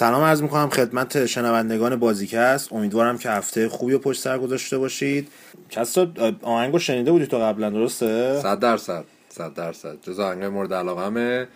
[0.00, 2.72] سلام عرض می‌کنم خدمت شنوندگان بازیکست.
[2.72, 5.28] امیدوارم که هفته خوبی و پشت سر گذاشته باشید.
[5.70, 9.96] کسا آهنگو شنیده بودی تو قبلا درسته؟ صد درصد صد درصد.
[10.02, 11.48] جز آهنگ مورد علاقه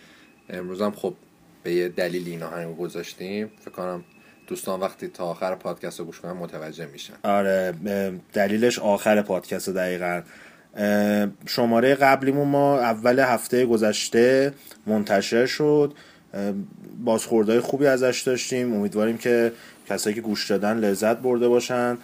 [0.51, 1.15] امروز هم خب
[1.63, 3.51] به یه دلیل این آهنگو گذاشتیم.
[3.61, 4.05] فکر کنم
[4.47, 7.15] دوستان وقتی تا آخر پادکست رو گوش کنن متوجه میشن.
[7.23, 7.75] آره
[8.33, 10.23] دلیلش آخر پادکست دقیقا.
[11.47, 14.55] شماره قبلیمون ما اول هفته گذشته
[14.87, 15.95] منتشر شد.
[17.05, 18.75] بازخوردهای خوبی ازش داشتیم.
[18.75, 19.53] امیدواریم که
[19.89, 21.99] کسایی که گوش دادن لذت برده باشن.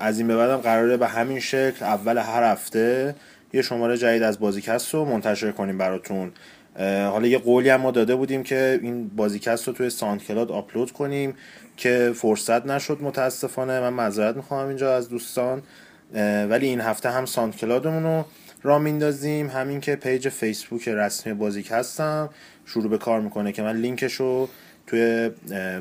[0.00, 3.14] از این به بعدم قراره به همین شکل اول هر هفته
[3.52, 6.32] یه شماره جدید از بازیکست رو منتشر کنیم براتون.
[6.78, 11.34] حالا یه قولی هم ما داده بودیم که این بازیکست رو توی SoundCloud آپلود کنیم
[11.76, 13.80] که فرصت نشد متاسفانه.
[13.80, 15.62] من معذرت می‌خوام اینجا از دوستان.
[16.50, 18.24] ولی این هفته هم SoundCloud مون رو
[18.62, 19.50] را میندازیم.
[19.50, 22.30] همین که page فیسبوک رسمی بازیکست هم
[22.66, 24.48] شروع به کار می‌کنه که من لینکش رو
[24.86, 25.30] توی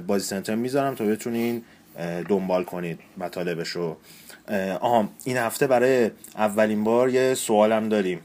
[0.07, 1.63] بازی سنتر می‌ذارم تا بتونین
[2.29, 3.97] دنبال کنید مطالبش رو
[4.79, 8.19] آها این هفته برای اولین بار یه سوالم داریم.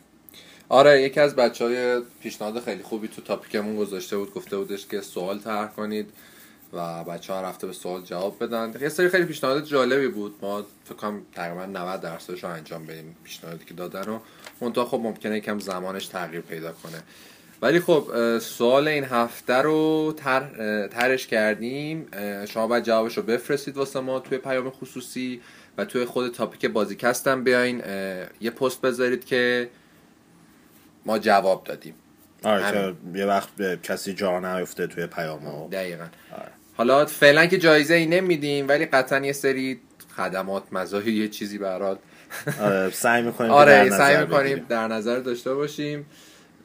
[0.68, 4.86] آره یکی از بچه های پیشنهاد خیلی خوبی تو topic مون گذاشته بود گفته بودش
[4.86, 6.06] که سوال طرح کنید.
[6.72, 8.74] و بچه ها رفته به سوال جواب بدن.
[8.80, 10.34] یه سری خیلی پیشنهاد جالبی بود.
[10.42, 14.18] ما فکر کنم تقریبا 90 درصدش رو انجام بدیم پیشنهادی که دادن و
[14.60, 17.02] منتها خب ممکنه یکم زمانش تغییر پیدا کنه.
[17.62, 20.40] ولی خب سوال این هفته رو تر،
[20.86, 22.06] ترش کردیم.
[22.46, 25.40] شما باید جوابش رو بفرستید واسه ما توی پیام خصوصی
[25.78, 27.82] و توی خود تاپیک بازیکست هم بیاین.
[28.40, 29.70] یه پست بذارید که
[31.06, 31.94] ما جواب دادیم.
[32.44, 36.06] آره یه وقت به کسی جا نیفته توی پیام دقیقا.
[36.32, 36.52] آره.
[36.76, 39.80] حالا فعلا که جایزه ای نمیدیم ولی قطعا یه سری
[40.16, 41.98] خدمات مزاحی یه چیزی برات
[42.60, 46.06] آره سعی می‌کنیم آره سعی می‌کنیم در نظر داشته باشیم.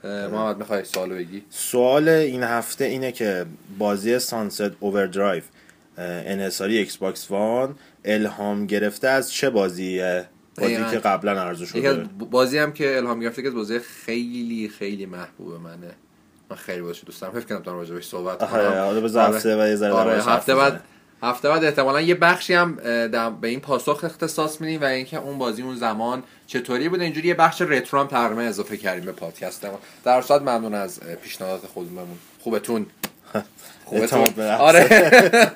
[0.04, 3.46] محمد می‌خوای سوال بگی؟ سوال این هفته اینه که
[3.78, 5.44] بازی Sunset Overdrive
[5.98, 7.76] انحصاری Xbox One
[8.06, 10.26] الهام گرفته از چه بازیه؟
[10.58, 11.94] بازی که قبلا عرضه شده.
[12.20, 15.96] بازی هم که الهام گرفته که بازی خیلی خیلی محبوب منه.
[16.50, 18.50] من خیلی بازی دوست دارم فکر کنم دارم راجعش صحبت کنم.
[18.50, 18.68] آره.
[18.70, 18.80] آره,
[19.94, 20.82] آره هفته بعد
[21.24, 22.76] هفته بعد احتمالا یه بخشی هم
[23.42, 27.02] به این پاسخ اختصاص میدیم و اینکه اون بازی اون زمان چطوری بود.
[27.02, 29.80] اینجوری یه بخش رترو هم تقریبا اضافه کردیم به پادکست ما.
[30.04, 32.08] در صورت ممنون از پیشنهادات خودمون.
[32.40, 32.86] خوبتون.
[33.86, 34.40] خوبتون.
[34.40, 34.88] آره.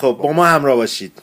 [0.00, 1.22] خب با ما همراه باشید.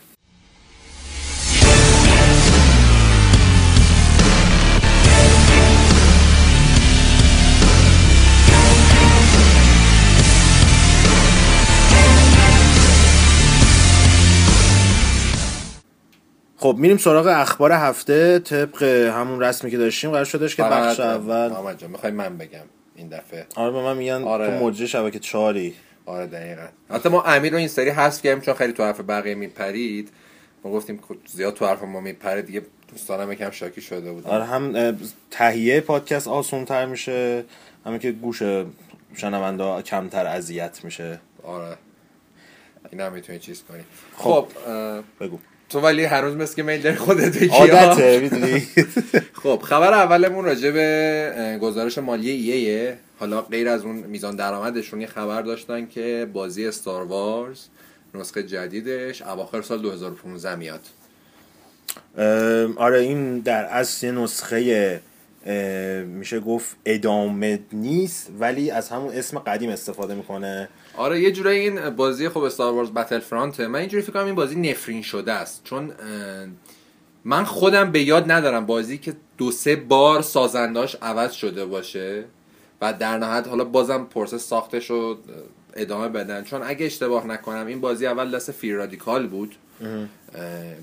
[16.68, 18.40] خب میریم سراغ اخبار هفته.
[18.40, 22.64] طبق همون رسمی که داشتیم قرار شدش که بخش اول محمد جان می‌خوای من بگم
[22.96, 24.48] این دفعه؟ آره به من میگن آره.
[24.48, 25.74] تو مجری شبکه چاری
[26.06, 26.68] آره دقیقا.
[26.90, 30.10] حتی ما امیر رو این سری هست کردیم چون خیلی تو حرف بقیه میپرید.
[30.64, 32.62] ما گفتیم زیاد تو حرف ما میپرید دیگه
[32.92, 34.98] دوستانم یکم شاکی شده بود آره هم
[35.32, 37.44] تهیه پادکست آسون تر میشه.
[37.86, 38.42] همه که گوش
[39.16, 41.20] شنونده کمتر اذیت میشه.
[41.44, 41.78] آره.
[42.92, 43.84] این هم می‌تونی چیز کنی.
[44.18, 45.40] خب, خب بگو.
[45.70, 48.68] تو ولی هنوز مثل که میل داری خودت بگی عادته می‌دونی؟
[49.44, 55.08] خب خبر اولمون راجع به گزارش مالی ایه حالا غیر از اون میزان درآمدشون یه
[55.08, 57.60] خبر داشتن که بازی استار وارز
[58.14, 60.82] نسخه جدیدش اواخر سال 2015 میاد.
[62.76, 65.02] آره این در اصل نسخه
[66.08, 70.70] میشه گفت ادامه نیست ولی از همون اسم قدیم استفاده می‌کنه.
[70.98, 74.36] آره یه جورایی این بازی خب استار وارز بتل فرانته من اینجوری فکر کنم این
[74.36, 75.64] بازی نفرین شده است.
[75.64, 75.92] چون
[77.26, 82.26] من خودم به یاد ندارم بازی که دو سه بار سازنداش عوض شده باشه
[82.82, 85.18] و در نهایت حالا بازم پرسه ساختش رو
[85.74, 86.44] ادامه بدن.
[86.44, 89.56] چون اگه اشتباه نکنم این بازی اول دست فیر رادیکال بود.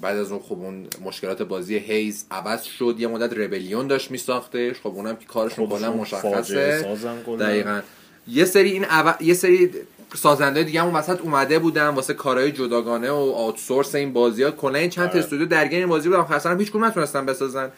[0.01, 2.97] بعد از اون خب اون مشکلات بازی هیز عوض شد.
[2.99, 4.81] یه مدت ربلیون داشت میساختش.
[4.81, 6.97] خب اونم که کارشون کلا مشخصه.
[7.41, 7.81] دقیقا.
[8.29, 8.87] یه سری این
[9.21, 9.71] یه سری
[10.15, 14.79] سازنده دیگه هم وسط اومده بودن واسه کارهای جداگانه و outsource این بازی ها کلا
[14.79, 15.19] این چند آره.
[15.19, 16.23] استودیو درگیر این بازی بودن.
[16.23, 17.71] خاصا هیچ کدوم نتونستن بسازن.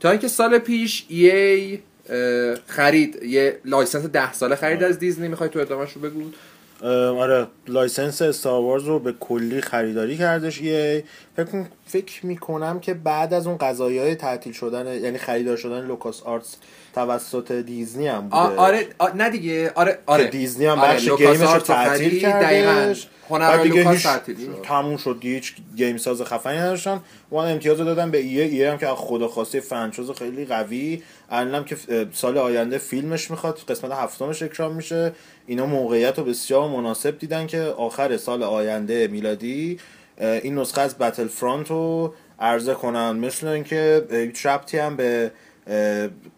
[0.00, 1.78] تا اینکه سال پیش EA
[2.66, 3.22] خرید.
[3.22, 4.86] یه license ده ساله خرید آره.
[4.86, 5.28] از دیزنی.
[5.28, 6.22] می‌خوای تو ادامهش رو بگو؟
[7.20, 7.46] آره.
[7.68, 11.04] license Star Wars رو به کلی خریداری کردش یه
[11.36, 16.56] فکر فکر می‌کنم که بعد از اون قضایی های تعطیل شدن یعنی خریدار شدن LucasArts
[16.94, 18.36] توسط دیزنی هم بوده.
[18.36, 20.24] آره نه دیگه آره آره.
[20.24, 23.08] که دیزنی هم آره، بخش game ش رو تعطیل کردش.
[23.30, 24.62] هنر لوکاس تعطیل شد.
[24.62, 27.00] تموم شد هیچ game ساز خفنی نداشتن.
[27.30, 28.44] و اون امتیاز رو دادن به EA.
[28.44, 31.02] EA هم که از خدا خواسته franchise خیلی قوی.
[31.30, 31.76] الانم که
[32.12, 35.12] سال آینده فیلمش می‌خواد قسمت هفتمش اکران میشه.
[35.46, 39.78] اینا موقعیت رو بسیار مناسب دیدن که آخر سال آینده میلادی
[40.18, 45.30] این نسخه از Battlefront رو عرضه کنن مثل اینکه هیچ ربطی هم به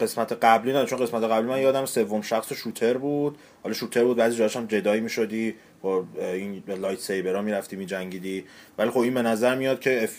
[0.01, 3.39] قسمت قبلی نه چون قسمت قبلی من یادم سوم شخص shooter بود.
[3.63, 5.55] حالا shooter بود بعضی جاش هم جدایی می‌شدی.
[5.83, 8.45] با این lightsaber ا می‌رفتی میجنگیدی.
[8.79, 10.11] ولی خب این به نظر میاد که اف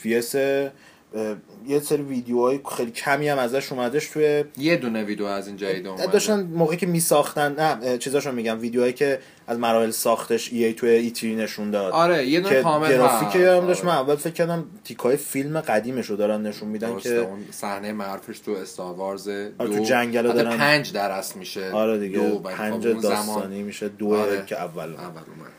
[1.68, 5.88] یه سری ویدیوهای خیلی کمی هم ازش اومدش توی یه دونه ویدیو از این جدید
[5.88, 6.06] اومده.
[6.08, 11.36] داشتن موقعی که میساختن نه چیزاشو میگم ویدیوهایی که از مراحل ساختش ای توی ایتری
[11.36, 11.94] نشون داد.
[11.94, 13.36] آره یه دونه کامل گرافیک.
[13.36, 13.86] هم داشت.
[13.86, 13.90] آره.
[13.94, 18.40] من اول فکر کردم تیکای فیلم قدیمش رو دارن نشون میدن که اون صحنه معروفش
[18.40, 19.50] تو استار وارز دو.
[19.60, 21.72] آره، تو جنگل دارن- پنج درست میشه.
[21.72, 23.88] آره دیگه دو خب پنج داستانی میشه.
[23.90, 24.46] دو آره.
[24.46, 25.52] که اول اول اومد.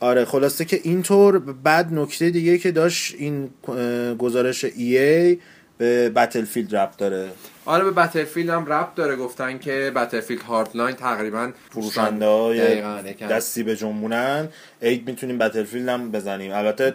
[0.00, 3.50] آره خلاصه که اینطور بعد نکته دیگه که داشت این
[4.18, 5.38] گزارش ای
[5.78, 7.28] به بتلفیلد ربط داره.
[7.64, 9.16] آره به بتلفیلد هم ربط داره.
[9.16, 12.56] گفتن که بتلفیلد هاردلاین تقریبا فروشنده های
[13.04, 13.26] یکم.
[13.26, 14.48] دستی بجنبونن.
[14.82, 16.52] عید می‌تونیم Battlefield هم بزنیم.
[16.52, 16.94] البته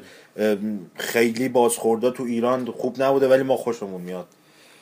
[0.95, 4.27] خیلی بازخوردا تو ایران خوب نبوده ولی ما خوشمون میاد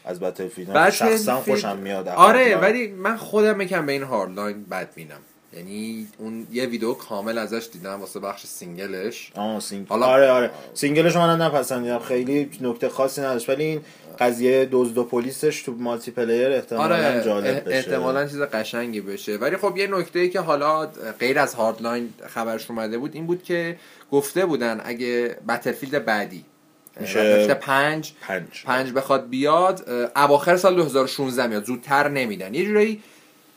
[0.05, 2.07] از Battlefield شخصا خوشم میاد.
[2.07, 2.55] آره.
[2.55, 5.21] ولی من خودم یکم به این Hardline بد بینم.
[5.53, 9.31] یعنی اون یه ویدیو کامل ازش دیدم واسه بخش سینگلش.
[9.35, 9.87] آه سینگ...
[9.87, 10.51] حالا- آره آره.
[10.73, 11.99] single ش من نپسندیدم.
[11.99, 13.81] خیلی نکته خاصی نداشت ولی این
[14.19, 17.75] قضیه دزد و پلیسش تو multiplayer احتمالاً آره جالب بشه.
[17.75, 19.37] احتمالا چیز قشنگی بشه.
[19.37, 20.85] ولی خب یه نکته ای که حالا
[21.19, 23.77] غیر از Hardline خبرش اومده بود این بود که
[24.11, 26.45] گفته بودن اگه Battlefield بعدی
[27.01, 28.63] میشه پنج پنج.
[28.65, 31.65] پنج بخواد بیاد اواخر سال 2016 میاد.
[31.65, 32.53] زودتر نمیدن.
[32.53, 33.01] یه جورایی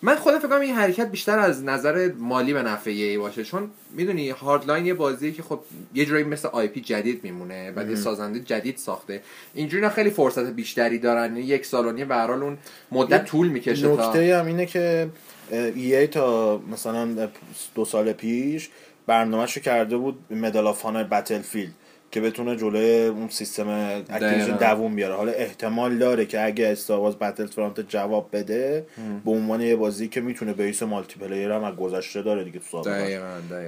[0.05, 3.71] من خودم فکر کنم این حرکت بیشتر از نظر مالی به نفع EA باشه چون
[3.91, 5.61] می‌دونی Hardline یه بازیه که خب
[5.95, 9.21] یه جورایی مثل IP جدید میمونه بعد یه سازنده جدید ساخته.
[9.55, 11.37] اینجوری خیلی فرصت بیشتری دارن.
[11.37, 12.59] یک سال و نیم به اون
[12.93, 15.09] مدت طول می‌کشه تا نکته هم اینه که
[15.51, 17.29] EA تا مثلا
[17.75, 18.71] دو سال پیش
[19.07, 21.73] برنامهشو کرده بود Medal of Honor Battlefield
[22.15, 23.69] که بتونه جلوی اون سیستم
[24.11, 24.57] Activision.
[24.57, 28.87] دووم بیاره حالا احتمال داره که اگه Star Wars Battlefront جواب بده
[29.25, 32.85] به عنوان یه بازی که می‌تونه base multiplayer هم از گذشته داره دیگه تو.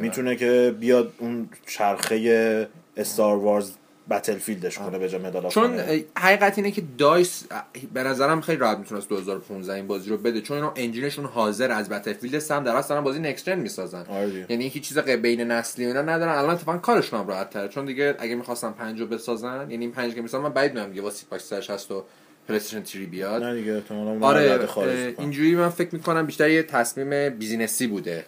[0.00, 3.70] می‌تونه که بیاد اون چرخه Star Wars
[4.10, 5.80] Battlefield ش کنه به جا Medal چون
[6.18, 7.44] حقیقت اینه که DICE
[7.92, 11.70] به نظرم خیلی راحت می‌تونست 2015 این بازی رو بده چون اینا engine شون حاضر
[11.70, 14.04] از Battlefield سم در اصل دارن بازی next gen می‌سازن.
[14.08, 14.26] آره.
[14.26, 14.46] دیگه.
[14.48, 16.32] یعنی هیچ چیز بین نسلی اینا ندارن.
[16.32, 17.68] الان اتفاقا کارشون هم راحت تره.
[17.68, 20.90] چون دیگه اگه می‌خواستم پنج رو بسازن یعنی این پنج که می‌سازن من بعید می‌دونم
[20.90, 22.04] دیگه واسه پاکس 60 و
[22.48, 23.44] PlayStation 3 بیاد.
[23.44, 23.82] نه دیگه
[24.20, 25.14] آره.
[25.18, 28.24] اینجوری من فکر می‌کنم بیشتر یه تصمیم business ی بوده.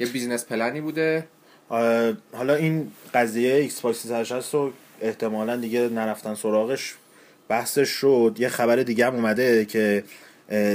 [0.00, 1.26] یه business plan ی بوده.
[2.32, 4.72] حالا این قضیه Xbox 360 رو
[5.02, 6.94] احتمالا دیگه نرفتن سراغش
[7.48, 8.36] بحثش شد.
[8.38, 10.04] یه خبر دیگه هم اومده که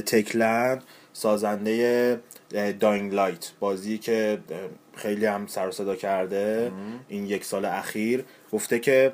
[0.06, 0.84] Techland
[1.14, 2.20] سازنده
[2.80, 4.38] Dying Light بازی که
[4.96, 6.72] خیلی هم سر و صدا کرده
[7.08, 9.14] این یک سال اخیر گفته که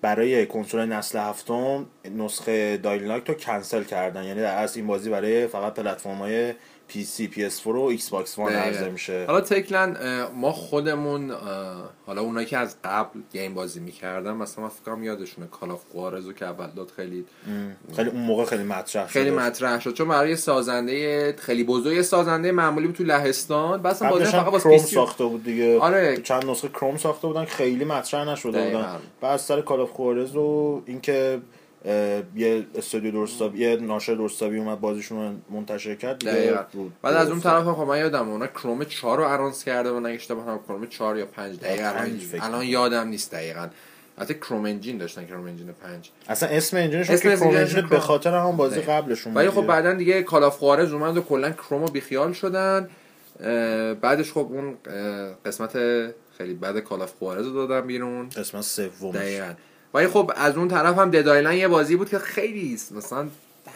[0.00, 1.86] برای کنسول نسل هفتم
[2.16, 4.24] نسخه Dying Light رو کنسل کردن.
[4.24, 6.54] یعنی در اصل این بازی برای فقط پلتفرم های
[6.88, 8.52] PC PS 4 و Xbox One.
[8.52, 9.96] عرضه میشه حالا Techland
[10.34, 11.32] ما خودمون
[12.06, 15.82] حالا اونایی که از قبل game بازی می‌کردن مثلا من فکر کنم یادشونه Call of
[15.92, 17.24] Juarez و که اول داد خیلی
[17.96, 19.38] خیلی اون موقع خیلی مطرح خیلی شده.
[19.38, 24.52] مطرح شد چون برای سازنده خیلی بزرگ سازنده معمولی بود تو لهستان بس بازی فقط
[24.52, 26.16] واسه کروم ساخته بود دیگه آره.
[26.16, 28.64] چند نسخه کروم ساخته بودن خیلی مطرح نشده.
[28.64, 31.40] بودن بعد سر Call Juarez و اینکه
[32.36, 36.58] یه استودیو درست حسابی یه ناشر درست حسابی اومد بازیشون رو منتشر کرد دیگه
[37.02, 37.40] بعد از اون.
[37.40, 41.16] طرف خب من یادم اونا کروم 4 رو announce کرده بودن اشتباه نکنم کروم 4
[41.16, 42.62] یا 5 دقیقاً الان, کنم.
[42.62, 43.68] یادم نیست دقیقاً
[44.18, 47.86] البته Chrome Engine داشتن Chrome Engine 5 اصلا اسم engine ش اسم که Chrome Engine.
[47.86, 48.80] به خاطر هم بازی.
[48.80, 49.66] قبلشون ولی خب.
[49.66, 52.88] بعدا دیگه Call of Juarez اومد و کلا کرومو بیخیال شدن
[54.00, 54.76] بعدش خب اون
[55.46, 55.72] قسمت
[56.38, 59.52] خیلی بعد Call of Juarez رو دادن بیرون قسمت سومش دقیقا
[59.98, 62.92] ولی خب از اون طرف هم Dead Island یه بازی بود که خیلی است.
[62.92, 63.28] مثلا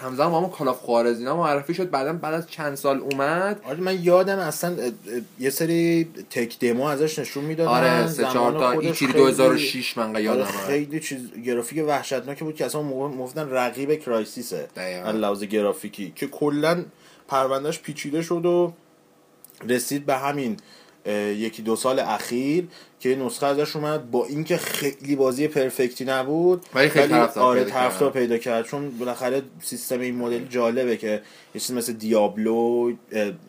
[0.03, 3.61] همزمان با همون کال اف خوارز اینا معرفی شد بعدا بعد از چند سال اومد.
[3.65, 4.77] آره من یادم اصلا
[5.41, 7.71] یه سری تک دمو ازش نشون می‌دادن.
[7.71, 12.55] آره سه چهار تا ایچیری خیلی- 2006 من آره یادم خیلی چیز گرافیک وحشتناکی بود
[12.55, 14.69] که اصلا موقع گفتن رقیب کرایسیسه
[15.15, 16.13] لحاظ گرافیکی.
[16.17, 16.85] که کلا
[17.29, 18.73] پروندهش پیچیده شد و
[19.69, 20.57] رسید به همین
[21.11, 22.65] یکی دو سال اخیر
[23.01, 28.11] که نسخه ازش اومد با اینکه خیلی بازی پرفکتی نبود ولی خیلی طرفدار آره پیدا.
[28.11, 31.23] پیدا کرد چون بالاخره سیستم این مدل جالبه که
[31.55, 32.93] یه چیز مثل Diablo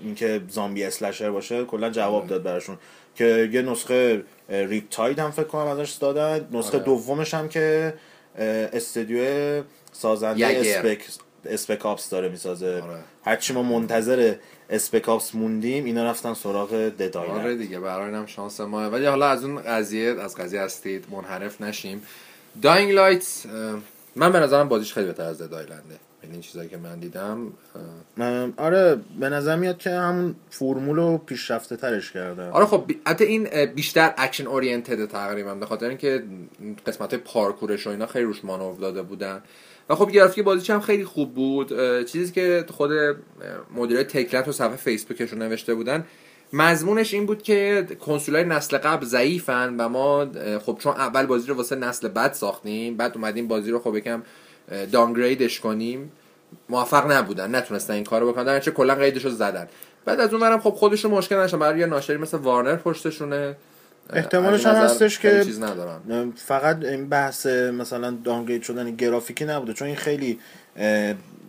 [0.03, 2.77] اینکه zombie slasher باشه کلا جواب داد براشون
[3.15, 6.85] که یه نسخه Riptide هم فکر کنم ازش دادن نسخه آره.
[6.85, 7.93] دومش هم که
[8.37, 10.97] اه، استودیو سازنده Yager.
[11.45, 12.81] Spec Spec Ops داره می‌سازه.
[12.81, 12.99] آره.
[13.25, 14.35] هرچی ما منتظر
[14.69, 19.05] Spec Ops موندیم اینا رفتن سراغ Dead Island آره دیگه برای اینم شانس ما ولی
[19.05, 22.03] حالا از اون قضیه از قضیه هستید منحرف نشیم.
[22.61, 23.27] Dying Light
[24.15, 26.99] من به نظرم بازیش خیلی بهتر از Dead Island ه یعنی این چیزایی که من
[26.99, 27.53] دیدم
[28.57, 33.65] آره به نظر میاد که همون فرمول رو پیشرفته ترش کرده آره خب حتی این
[33.65, 36.23] بیشتر action oriented تقریبا به خاطر اینکه
[36.87, 39.41] قسمت parkour ش و اینا خیلی روش مانور داده بودن.
[39.89, 41.73] و خب گرافیک بازیش هم خیلی خوب بود.
[42.05, 42.91] چیزی که خود
[43.75, 46.05] مدیر Techland تو صفحه فیسبوکشون نوشته بودن
[46.53, 50.27] مضمونش این بود که کنسولای نسل قبل ضعیفن و ما
[50.65, 54.23] خب چون اول بازی رو واسه نسل بعد ساختیم بعد اومدیم بازی رو خب یکم
[54.91, 56.11] downgrade ش کنیم.
[56.69, 58.43] موفق نبودن نتونستن این کارو بکنن.
[58.43, 59.67] در نتیجه کلا قیدشو زدن.
[60.05, 63.55] بعد از اونورم خب خودشون مشکل نشن برای یه ناشری مثل Warner پشتشونه.
[64.09, 65.99] احتمالش هم هستش که- چیز ندارن.
[66.11, 70.39] ام، فقط این بحث مثلا downgrade شدن گرافیکی نبوده چون این خیلی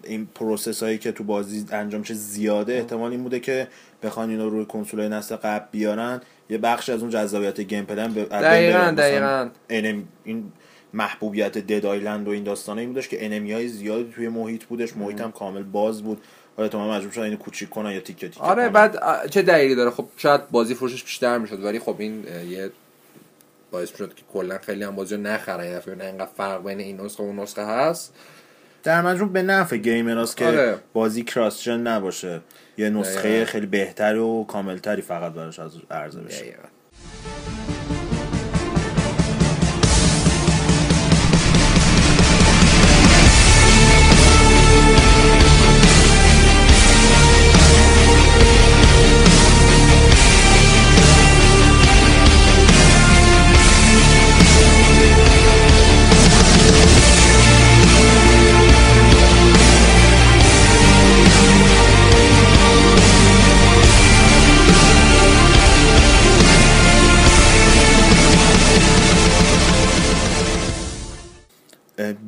[0.04, 2.74] این process هایی که تو بازی انجام میشه زیاده.
[2.74, 3.68] احتمال این بوده که
[4.02, 6.20] بخوان اینو روی کنسول های نسل قبل بیارن.
[6.50, 9.48] یه بخش از اون جذابیت game هم به دقیقاً، دقیقاً.
[10.24, 10.52] این
[10.92, 14.96] محبوبیت Dead Island و این داستانه این بودش که enemy های زیادی توی محیط بودش.
[14.96, 16.18] محیط هم کامل باز بود.
[16.56, 18.72] حالا تو مجبور شدن اینو کوچیک کنن یا تیکه تیکه آره کنن.
[18.72, 22.70] بعد چه دلیلی داره خب شاید بازی فروشش بیشتر می‌شد ولی خب این یه
[23.70, 27.00] باعث شد که کلا خیلی هم بازی رو نخرن یه دفعه اینقدر فرق بین این
[27.00, 28.14] نسخه و اون نسخه هست
[28.82, 30.78] در مجموع به نفع gamer است که آره.
[30.92, 32.40] بازی cross نباشه
[32.78, 33.44] یه نسخه دقیقاً.
[33.44, 37.53] خیلی بهتر و کاملتری فقط براش از عرضه بشه دقیقاً.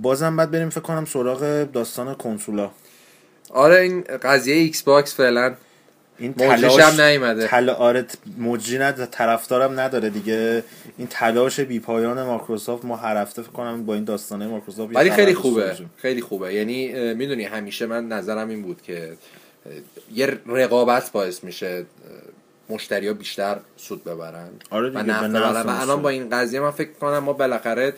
[0.07, 2.71] بازم بعد بریم فکر کنم سراغ داستان کنسولا.
[3.51, 5.55] آره این قضیه ایکس باکس فعلا
[6.19, 7.47] این تلاش هم نیومده.
[7.47, 7.75] تلا...
[7.75, 8.07] آره
[8.39, 10.65] مجری ند طرفدارم نداره دیگه.
[10.99, 15.11] این تلاش بی پایان مایکروسافت ما هر هفته فکر کنم با این داستانه مایکروسافت ولی
[15.11, 16.55] خیلی خوبه داشته خیلی خوبه.
[16.55, 19.13] یعنی می‌دونی همیشه من نظرم این بود که
[20.15, 21.87] یه رقابت باعث میشه
[22.69, 24.49] مشتری ها بیشتر سود ببرن.
[24.71, 26.03] آره دیگه، و الان.
[26.03, 27.95] با این قضیه من فکر کنم ما بالاخره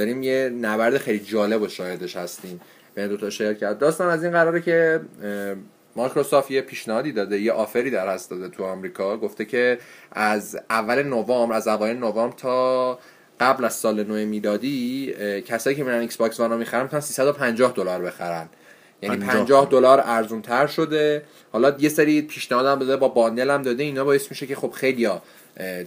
[0.00, 2.60] داریم یه نبرد خیلی جالب و شاهدش هستیم.
[2.94, 5.00] بین دو تا شرکت داستان از این قراره که
[5.96, 9.16] مایکروسافت یه پیشنهادی داده یه offer ی در هست داده تو آمریکا.
[9.16, 9.78] گفته که
[10.12, 12.98] از اول نوامبر از اوایل نوامبر تا
[13.40, 15.14] قبل از سال نو میلادی
[15.46, 18.48] کسایی که میرن ایکس باکس وان رو می‌خرن می‌تونن 350 دلار بخرن.
[19.02, 20.02] یعنی 50 50 دلار.
[20.04, 21.22] ارزون تر شده.
[21.52, 23.82] حالا یه سری پیشنهاد هم داده با bundle هم داده.
[23.82, 25.08] اینا باعث میشه که خب خیلی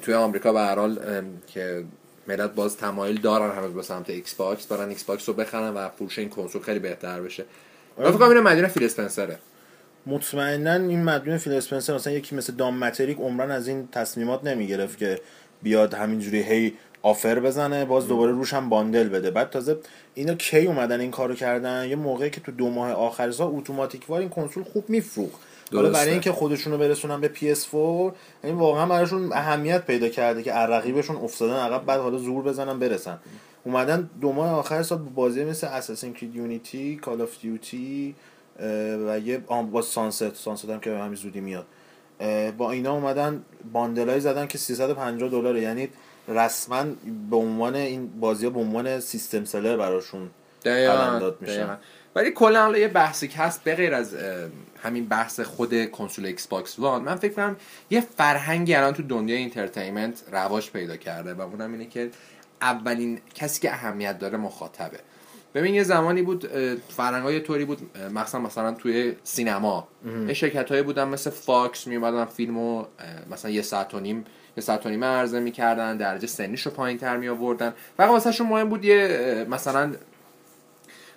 [0.02, 1.00] توی آمریکا به هر حال
[1.48, 1.84] که
[2.28, 5.90] ملت باز تمایل دارن هنوز به سمت ایکس باکس برن ایکس باکس رو بخرن و
[5.90, 7.46] فروش این کنسول خیلی بهتر بشه.
[7.98, 9.40] من فکر کنم مدیون فیل اسپنسره.
[10.06, 14.98] مطمئنا این مدیون فیل اسپنسر مثلا یکی مثل دان متریک عمرا از این تصمیمات نمی‌گرفت
[14.98, 15.22] که
[15.64, 19.32] بیاد همینجوری هی offer بزنه باز دوباره روش هم bundle بده.
[19.32, 19.78] بعد تازه
[20.14, 24.10] اینا کی اومدن این کارو کردن؟ یه موقعی که تو دو ماه آخر سال اتوماتیک
[24.10, 25.42] وار این کنسول خوب میفروخت.
[25.74, 25.90] حالا.
[25.90, 27.76] برای اینکه خودشونو برسونن به PS4
[28.44, 33.18] یعنی واقعا براشون اهمیت پیدا کرده که رقیبشون افتادن عقب بعد حالا زور بزنن برسن
[33.64, 38.16] اومدن دو ماه آخر سال با بازی مثل اساسین کرید یونیتی کال آف دیوتی
[39.08, 41.66] و یه آم با سانست سانست هم که همین زودی میاد
[42.58, 43.42] با اینا اومدن
[43.74, 45.90] bundle ای زدن که 350 دلاره یعنی
[46.28, 46.84] رسما
[47.30, 50.30] به عنوان این بازی ها به عنوان system seller براشون
[50.64, 51.78] قلمداد میشن.
[52.16, 54.16] ولی کلا حالا یه بحثی که هست به غیر از
[54.84, 57.58] همین بحث خود کنسول ایکس باکس وان من فکر کنم
[57.90, 62.10] یه فرهنگی الان تو دنیای entertainment رواج پیدا کرده و اونم اینه که
[62.62, 65.00] اولین کسی که اهمیت داره مخاطبه.
[65.56, 66.50] ببین یه زمانی بود
[66.90, 69.88] فرهنگ های طوری بود مثلا مثلا توی سینما.
[70.28, 72.88] یه شرکت هایی بودن مثل فاکس می اومدن فیلم و اه،
[73.32, 74.26] مثلا یه ساعت و نیم
[74.58, 78.44] یه ساعت و نیم عرضه می‌کردن درجه سنیش رو پایین تر می آوردن فقط واسه
[78.44, 79.94] مهم بود یه مثلا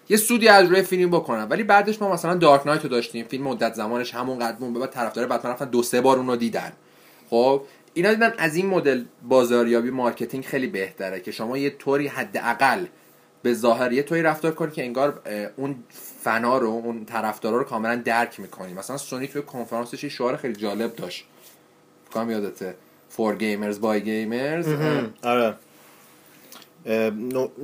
[0.09, 3.25] یه سودی از روی فیلم بکنن ولی بعدش ما مثلا دارک نایت رو داشتیم.
[3.25, 6.37] فیلم مدت زمانش همون قد مون بعد طرفدار بتمن رفتن دو سه بار اون رو
[6.37, 6.73] دیدن.
[7.31, 7.63] خب
[7.95, 12.87] اینا دیدن از این مدل بازاریابی marketing خیلی بهتره که شما یه طوری حداقل
[13.43, 15.23] به ظاهر یه طوری رفتار کنی که انگار
[15.57, 15.77] اون
[16.21, 18.75] فنا رو اون طرفدارا رو کاملا درک می‌کنی.
[18.75, 21.27] مثلا سونی توی کنفرانسش یه شعار خیلی جالب داشت.
[22.11, 22.75] فکر یادته
[23.09, 24.69] for gamers by gamers
[25.23, 25.55] آره.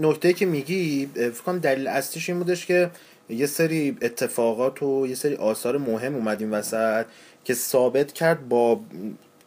[0.00, 2.90] نکته که میگی فکر کنم دلیل اصلیش این بودش که
[3.28, 7.06] یه سری اتفاقات و یه سری آثار مهم اومدیم وسط
[7.44, 8.80] که ثابت کرد با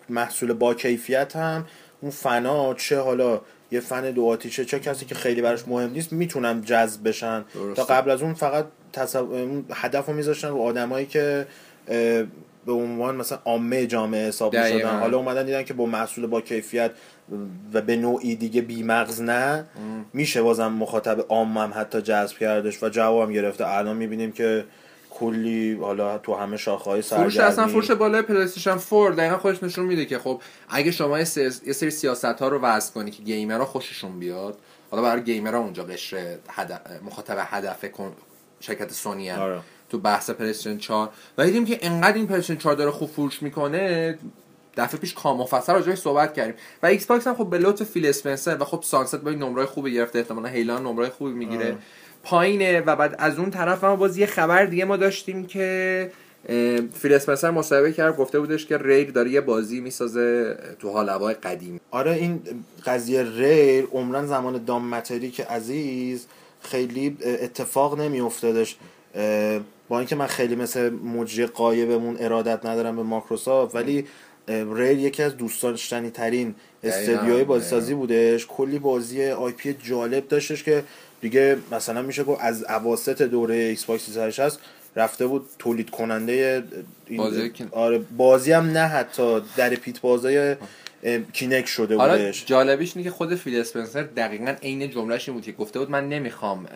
[0.09, 1.65] محصول با کیفیت هم
[2.01, 3.41] اون فنا چه حالا
[3.71, 7.45] یه فن دو آتیشه چه کسی که خیلی براش مهم نیست می‌تونن جذب بشن.
[7.75, 9.63] تا قبل از اون فقط تصو...
[9.73, 11.47] هدف رو میذاشتن رو آدمایی که
[12.65, 16.91] به عنوان مثلا عامه جامعه حساب شدن حالا اومدن دیدن که با محصول با کیفیت
[17.73, 19.65] و به نوعی دیگه بیمغز نه.
[20.13, 23.67] میشه بازم مخاطب عام هم حتی جذب کردش و جواب گرفته.
[23.67, 24.65] الان می‌بینیم که
[25.09, 29.85] کلی حالا تو همه شاخه های فروش اصلا فروش بالای پلیستیشن 4 دقیقا خودش نشون
[29.85, 34.19] میده که خب اگه شما یه سری سیاست ها رو وضع کنی که گیمرها خوششون
[34.19, 34.57] بیاد
[34.91, 37.85] حالا برای گیمرها اونجا قشر هدف مخاطب هدف
[38.59, 39.59] شرکت سونی آره.
[39.89, 44.17] تو بحث پلیستیشن 4 و دیدیم که انقدر این پلیستیشن 4 داره خوب فروش می‌کنه
[44.77, 46.55] دفعه پیش کامل مفصل راجعش صحبت کردیم.
[46.83, 49.65] و ایکس باکس هم خب به لطف فیل اسپنسر و خب سانست با این نمره
[49.65, 51.75] خوبی گرفته احتمالاً هیلو هم نمره خوبی می‌گیره.
[52.23, 56.11] پایینه و بعد از اون طرف هم باز یه خبر دیگه ما داشتیم که
[56.93, 61.33] فیل اسپنسر مصاحبه کرد گفته بودش که ریر داره یه بازی می‌سازه تو حال هوای
[61.33, 62.41] قدیم آره این
[62.85, 66.27] قضیه ریر عمرا زمان دان متریک عزیز
[66.61, 68.75] خیلی اتفاق نمیافتادش.
[69.89, 74.05] با اینکه من خیلی مثل مجری غایبمون ارادت ندارم به مایکروسافت ولی
[74.47, 78.45] ریر یکی از دوست داشتنی ترین استدیوهای بازیسازی بودش.
[78.45, 80.83] کلی بازی IP جالب داشتش که
[81.21, 84.59] دیگه مثلا میشه گفت از اواسط دوره ایکس باکس 360
[84.95, 86.63] رفته بود تولید کننده
[87.17, 90.55] بازی آره بازی هم نه حتی درپیت بازیای
[91.33, 92.45] کینکت شده آره بودش.
[92.45, 96.67] جالبیش اینه که خود فیل اسپنسر دقیقا عین جملهش بود که گفته بود من نمی‌خوام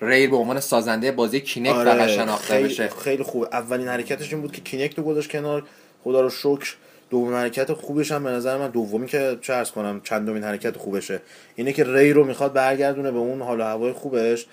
[0.00, 2.88] ریر به عنوان سازنده بازی کینک آره فقط شناخته بشه.
[2.88, 3.46] خیلی خوب.
[3.52, 5.64] اولین حرکتش این بود که کینک رو گذاشت کنار.
[6.04, 6.74] خدا رو شکر.
[7.10, 11.20] دومین حرکت خوبش هم به نظر من دومی که چه ارز کنم چندمین حرکت خوبشه.
[11.56, 14.46] اینه که ری رو می‌خواد برگردونه به اون حال هوای خوبش.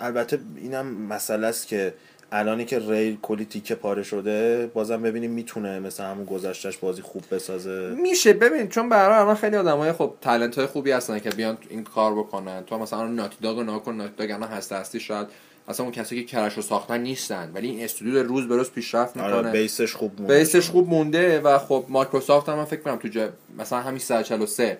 [0.00, 1.94] البته اینم مسئله است که
[2.32, 7.22] الانی که ری کلی تیکه پاره شده بازم ببینیم می‌تونه مثل همون گذشتهش بازی خوب
[7.30, 7.94] بسازه.
[8.02, 8.32] میشه.
[8.32, 12.14] ببین چون برای الان خیلی آدمای خب تالنت های خوبی هستن که بیان این کار
[12.14, 12.64] بکنن.
[12.64, 15.26] تو مثلا ناتی داگ و ناکن ناتی داگ الان هسته هستی شاید
[15.70, 17.50] اصلا اون کسی که کرش رو ساختن نیستن.
[17.54, 19.32] ولی این استودیو روز به روز پیشرفت می‌کنه.
[19.32, 20.38] آره base ش خوب مونده.
[20.38, 23.28] base ش خوب مونده و خب مایکروسافت هم من فکر کنم تو جا...
[23.58, 24.78] مثلا همین 343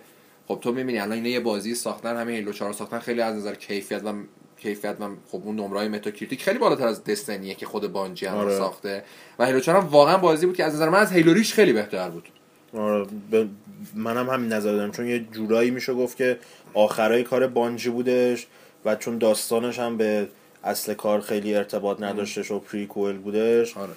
[0.48, 3.54] خب تو می‌بینی الان اینا یه بازی ساختن همین هیلو 4 ساختن خیلی از نظر
[3.54, 4.12] کیفیت و
[4.56, 8.58] کیفیت و خب اون نمرای متاکریتیک خیلی بالاتر از دستینیه که خود بانجی هم آره.
[8.58, 9.04] ساخته.
[9.38, 11.72] و هیلو 4 هم واقعا بازی بود که از نظر من از هیلو ریچ خیلی
[11.72, 12.28] بهتر بود.
[12.74, 13.46] آره ب...
[13.94, 14.92] منم همین نظر دارم.
[14.92, 16.38] چون یه جورایی میشه گفت که
[16.74, 18.46] آخرای کار بانجی بودش
[18.84, 20.28] و چون داستانش هم به
[20.64, 23.76] اصل کار خیلی ارتباط نداشتش و پریکوئل بودش.
[23.76, 23.92] آره.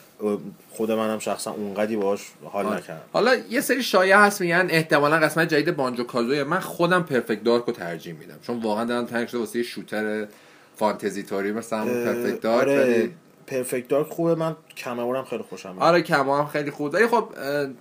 [0.72, 2.78] خود منم شخصا اونقدی باش حال آره.
[2.78, 3.02] نکردم.
[3.14, 6.44] حالا یه سری شایعه هست میگن احتمالا قسمت جدید بانجو کازوی.
[6.44, 8.40] من خودم پرفکت دارک رو ترجیح میدم.
[8.42, 10.28] چون واقعا دارم تنگ شده واسه شوتر
[10.76, 13.10] فانتزی تاری مثلا همون پرفکت دارک آره.
[13.48, 14.36] پرفکت دارک خوبه.
[14.36, 16.94] من کماورم خیلی خوشم آره کما هم خیلی خوب.
[16.94, 17.30] ولی خب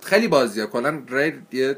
[0.01, 0.65] خیلی بازیه.
[0.65, 1.01] کلا
[1.51, 1.77] یه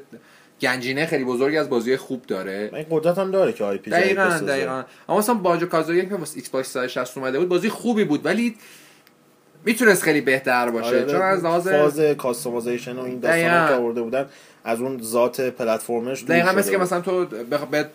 [0.62, 2.70] گنجینه خیلی بزرگی از بازی خوب داره.
[2.74, 4.84] این قدرت هم داره که IP دقیقاً دقیقاً.
[5.10, 8.56] اما مثلا بنجو کازویی که واسه ایکس باکس 360 اومده بود بازی خوبی بود ولی
[9.66, 10.88] می‌تونست خیلی بهتر باشه.
[10.88, 14.26] آره چون از لحاظ فاز customization و این داستانا که آورده بودن
[14.64, 17.26] از اون ذات پلتفرمش دقیقاً مثل که مثلا تو
[17.72, 17.90] به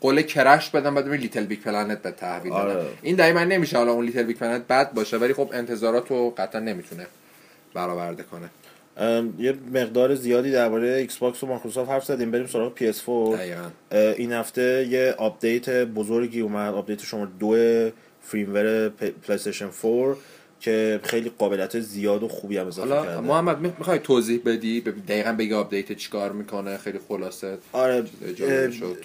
[0.00, 2.86] قول کرش بدم بعد لیتل بیگ پلنت به تحویل آره.
[3.02, 6.60] این دقیقاً نمیشه حالا اون لیتل بیگ پلنت بد باشه ولی خب انتظارات رو قطعا
[6.60, 7.06] نمی‌تونه
[7.74, 8.50] برآورده کنه.
[9.38, 12.30] یه مقدار زیادی درباره ایکس باکس و مایکروسافت حرف زدیم.
[12.30, 16.74] بریم سراغ PS4 این هفته یه update بزرگی اومد.
[16.74, 17.56] update شماره دو
[18.20, 18.88] firmware
[19.28, 20.16] پلیستیشن 4
[20.60, 23.20] که خیلی قابلیت زیاد و خوبی هم اضافه کرده.
[23.20, 26.76] محمد می‌خوای توضیح بدی؟ دقیقا بگی update چیکار می‌کنه.
[26.76, 27.58] خیلی خلاصه.
[27.72, 28.04] آره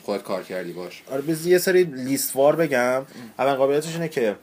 [0.04, 1.04] خودت کار کردی باش.
[1.12, 3.06] آره یه سری لیست وار بگم.
[3.40, 4.36] اول قابلیتش اینه که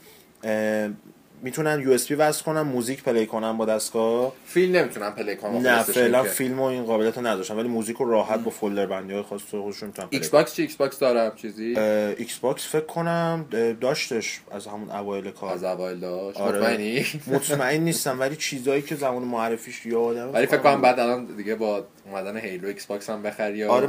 [1.44, 6.22] می‌تونن USB وصل کنن موزیک play کنن با دستگاه؟ فیلم نمی‌تونن play کنن نه فعلا
[6.22, 9.40] فیلم و این قابلیت رو نداشتن ولی موزیک رو راحت با folder بندی های خاص
[9.50, 13.46] خودشون می‌تونن ایکس باکس چی؟ ایکس باکس داره چیزی؟ ایکس باکس فکر کنم
[13.80, 15.52] داشتش از همون اوایل کار.
[15.52, 16.40] از اوایل داشت.
[16.40, 16.58] آره.
[16.58, 21.54] مطمئنی؟ مطمئن نیستم ولی چیزایی که زمان معرفیش یادم ولی فکر کنم بعد الان دیگه
[21.54, 23.88] با اومدن هیلو ایکس باکس هم بخری آره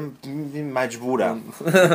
[0.74, 1.42] مجبورم.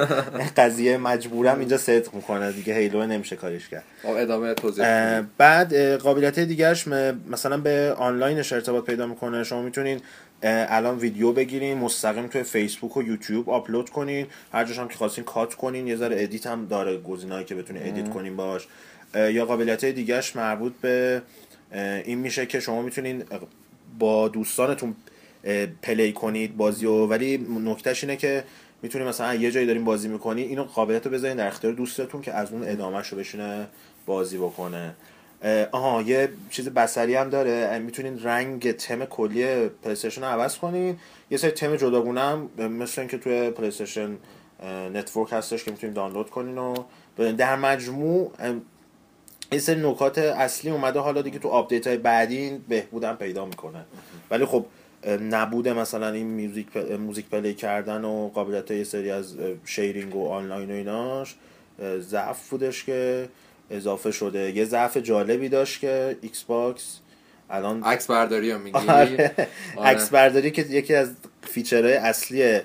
[0.56, 3.84] قضیه مجبورم اینجا صدق می‌کنه دیگه هیلو نمیشه کارش کرد.
[4.02, 6.88] خب، ادامه توضیح بعد قابلیت دیگرش
[7.30, 9.44] مثلا به آنلاینش ارتباط پیدا می‌کنه.
[9.44, 10.00] شما می‌تونین
[10.42, 14.26] الان ویدیو بگیرین مستقیم توی فیسبوک و یوتیوب آپلود کنین.
[14.52, 17.82] هر جاش هم که خواستین cut کنین یه ذره edit هم داره گزینه‌ای که بتونین
[17.86, 18.68] edit کنین باش
[19.14, 21.22] یا قابلیت دیگهش مربوط به
[22.04, 23.24] این میشه که شما می‌تونین
[23.98, 24.94] با دوستانتون
[25.82, 28.44] play کنید بازی و ولی نکتهش اینه که
[28.82, 32.32] می‌تونید مثلا یه جایی داریم بازی می‌کنی اینو قابلیت رو بذارین در اختیار دوستتون که
[32.32, 33.66] از اون ادامهش رو بشینه
[34.06, 34.94] بازی بکنه.
[35.72, 37.78] آها یه چیز سری هم داره.
[37.78, 40.96] می‌تونین رنگ تم کلی پلیستشن رو عوض کنین.
[41.30, 44.16] یه سری تم جداگونه هم مثل اینکه توی پلیستشن
[44.94, 46.74] نتورک هستش که می‌تونین دانلود کنین و
[47.32, 48.32] در مجموع
[49.50, 53.84] این سری نکات اصلی اومده حالا دیگه تو update های بعدی بهبودم پیدا می‌کنه.
[54.30, 54.66] ولی خب
[55.06, 59.34] نبوده مثلا این music music play کردن و قابلیت یه سری از
[59.64, 61.36] sharing و آنلاین و ایناش
[61.98, 63.28] ضعف بودش که
[63.70, 64.56] اضافه شده.
[64.56, 66.98] یه ضعف جالبی داشت که ایکس باکس
[67.50, 69.48] الان عکس برداری هم میگی؟ آره.
[69.84, 71.10] عکس برداری که یکی از
[71.42, 72.60] feature های اصلی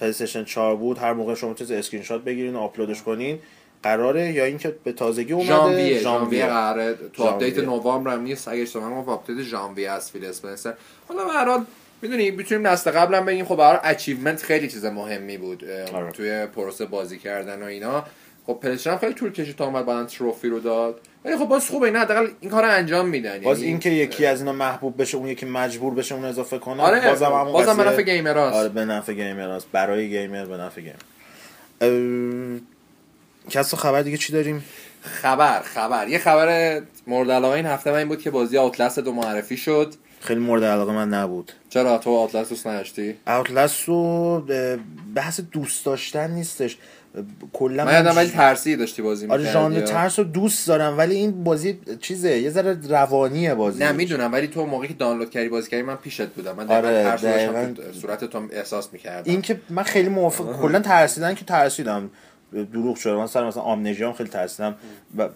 [0.00, 0.98] پلیستیشن 4 بود.
[0.98, 3.38] هر موقع شما چیز اسکرین شات بگیرین و آپلودش کنین
[3.82, 6.94] قراره یا اینکه به تازگی اومده ژانویه ژانویه قراره.
[7.12, 8.48] تو update نوامبر هم نیست.
[8.48, 10.74] اگه اشتباه نکنم update ژانویه است فیل اسپنسر.
[11.08, 11.64] حالا به هر حال
[12.02, 13.44] می‌دونی می‌تونیم دست قبلا بگیم.
[13.44, 15.64] خب برای achievement خیلی چیز مهمی بود
[15.94, 16.12] آره.
[16.12, 18.04] توی پروسه بازی کردن و اینا.
[18.46, 21.00] خب پلیستیشن خیلی طول کشید تا اومد بعدن trophy رو داد.
[21.24, 23.40] ولی خب باز خوبه نه حداقل این کارو انجام میدن.
[23.40, 26.82] باز یعنی اینکه یکی از اینا محبوب بشه اون یکی مجبور بشه اون اضافه کنه
[26.82, 27.08] آره.
[27.08, 30.56] بازم همون بازم به نفع gamer است آره به نفع gamer است برای gamer به
[30.56, 30.96] نفع gamer
[33.48, 34.64] کسا خبر دیگه چی داریم؟
[35.02, 36.08] خبر خبر.
[36.08, 39.94] یه خبر مورد علاقه این هفته من این بود که بازی آوتلست دو معرفی شد.
[40.20, 41.52] خیلی مورد علاقه من نبود.
[41.68, 44.46] چرا تو آوتلست دوست نداشتی؟ آوتلست رو
[45.14, 46.78] بحث دوست داشتن نیستش.
[47.52, 51.14] کلا من یادم ولی ترسی داشتی بازی می‌کردی آره ژانر ترس رو دوست دارم ولی
[51.14, 53.84] این بازی چیزه یه ذره روانیه بازی.
[53.84, 56.56] نه می‌دونم ولی تو موقعی که دانلود کردی بازی کردی من پیشت بودم.
[56.56, 59.30] من آره ترس داشتم صورت تو احساس می‌کردم.
[59.30, 62.10] این که من خیلی موافق کلا ترسیدن که ترسیدم.
[62.52, 63.12] دروغ شده.
[63.12, 64.74] من سر مثلا آمنژیام خیلی ترسیدم.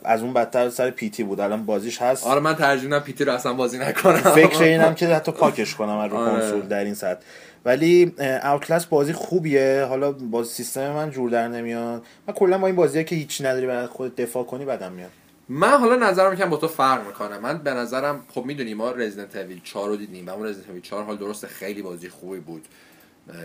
[0.05, 1.41] از اون بدتر سر پیتی بود.
[1.41, 2.27] الان بازیش هست.
[2.27, 4.17] آره من ترجیح پیتی رو اصلا بازی نکنم.
[4.17, 6.41] فکر اینم که حتی پاکش کنم از رو آره.
[6.41, 7.21] کنسول در این سطح.
[7.65, 9.87] ولی اوتلس بازی خوبیه.
[9.89, 12.03] حالا باز سیستم من جور در نمیاد.
[12.29, 15.11] من کلا با این بازیه که هیچ نداری برای خود دفاع کنی بدم میاد.
[15.49, 17.39] من حالا نظرم که با تو فرق می‌کنه.
[17.39, 20.83] من به نظرم خب می‌دونی ما رزیدنت اویل 4 رو دیدیم و اون رزیدنت اویل
[20.83, 22.65] 4 حال درسته خیلی بازی خوبی بود.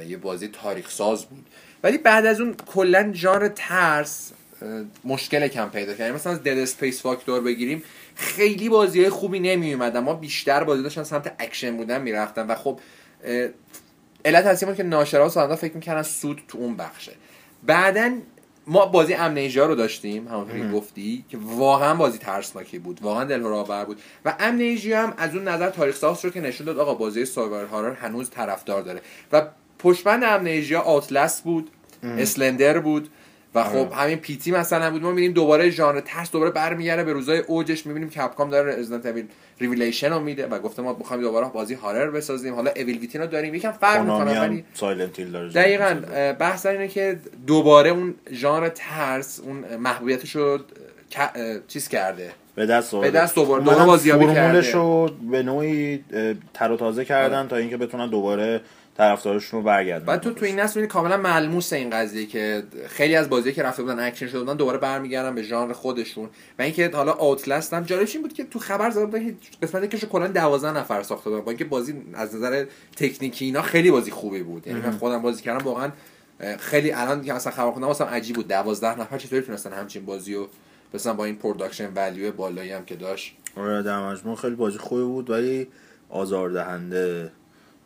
[0.07, 1.45] یه بازی تاریخ ساز بود.
[1.83, 4.31] ولی بعد از اون کلا ژانر ترس
[5.03, 7.83] مشکل کم پیدا کرد مثلا از دد اسپیس فاکتور بگیریم
[8.15, 12.47] خیلی بازی خوبی نمی اومدن ما بیشتر بازی داشتن سمت اکشن بودن می‌رفتن.
[12.47, 12.79] و خب
[14.25, 17.11] علت هستی که ناشرا و فکر می‌کردن سود تو اون بخشه.
[17.63, 18.17] بعدا
[18.67, 22.99] ما بازی Amnesia رو داشتیم همونطوری گفتی که واقعا بازی ترسناکی بود.
[23.01, 24.01] واقعا دلهراور بود.
[24.25, 27.65] و Amnesia هم از اون نظر تاریخ ساز رو که نشون داد آقا بازی survival
[27.65, 29.01] horror هنوز طرفدار داره.
[29.31, 29.47] و
[29.79, 31.69] پشتبند Amnesia Outlast بود
[32.03, 33.09] Slender بود
[33.55, 33.95] و خب آره.
[33.95, 34.51] همین P.T.
[34.51, 35.01] مثلا بود.
[35.01, 37.85] ما می‌بینیم دوباره ژانر ترس دوباره برمیگره به روزای اوجش.
[37.85, 39.27] می‌بینیم کپکام داره Resident Evil
[39.59, 42.55] Revelations رو میده و گفته ما می‌خوایم دوباره بازی horror بسازیم.
[42.55, 43.55] حالا Evil Within رو داریم.
[43.55, 44.65] یکم فرق می‌کنه ولی
[45.49, 46.01] دقیقاً
[46.39, 50.59] بحث اینه که دوباره اون ژانر ترس اون محبوبیتش رو
[51.67, 52.31] چیز کرده.
[52.55, 54.71] به دست به دست دوباره دوباره بازیابی کرده.
[54.71, 56.03] رو به نوعی
[56.53, 57.47] تر و تازه کردن آره.
[57.47, 58.61] تا اینکه بتونن دوباره
[58.97, 60.05] طرفدارشون رو برگردونن.
[60.05, 63.83] بعد تو تو این نسل کاملا ملموس این قضیه که خیلی از بازی که رفته
[63.83, 66.29] بودن اکشن شده بودن دوباره برمیگردن به ژانر خودشون.
[66.59, 69.87] و اینکه حالا Outlast هم جالبش این بود که تو خبر زده بودن که قسمتی
[69.87, 71.41] که کلا 12 نفر ساخته بودن.
[71.41, 74.67] با اینکه بازی از نظر تکنیکی اینا خیلی بازی خوبی بود.
[74.67, 75.91] یعنی من خودم بازی کردم واقعا
[76.59, 78.47] خیلی الان که اصلا خبر خوندم واسم عجیب بود.
[78.47, 80.47] 12 نفر چطوری تونستن همچین بازی رو
[80.93, 85.03] مثلا با این production value بالایی هم که داشت؟ آره در مجموع خیلی بازی خوبی
[85.03, 85.67] بود ولی
[86.09, 87.31] آزاردهنده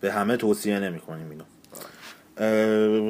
[0.01, 1.43] به همه توصیه نمی کنیم اینو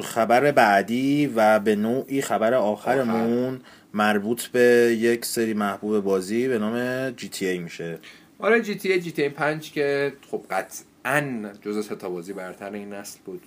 [0.02, 3.60] خبر بعدی و به نوعی خبر آخرمون
[3.94, 7.98] مربوط به یک سری محبوب بازی به نام جی تی ای میشه.
[8.38, 12.72] آره جی تی ای جی تی ای 5 که خب قطعا جز ستا بازی برتر
[12.72, 13.42] این نسل بود.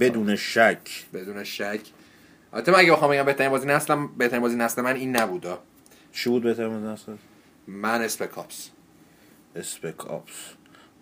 [0.00, 0.78] بدون شک.
[1.14, 1.80] بدون شک.
[2.52, 5.58] البته من اگه بخوام بگم بهترین بازی نسلم بهترین بازی نسل من این نبودا
[6.12, 7.12] چی بود بهترین بازی نسل؟
[7.66, 8.70] من اسپک آپس.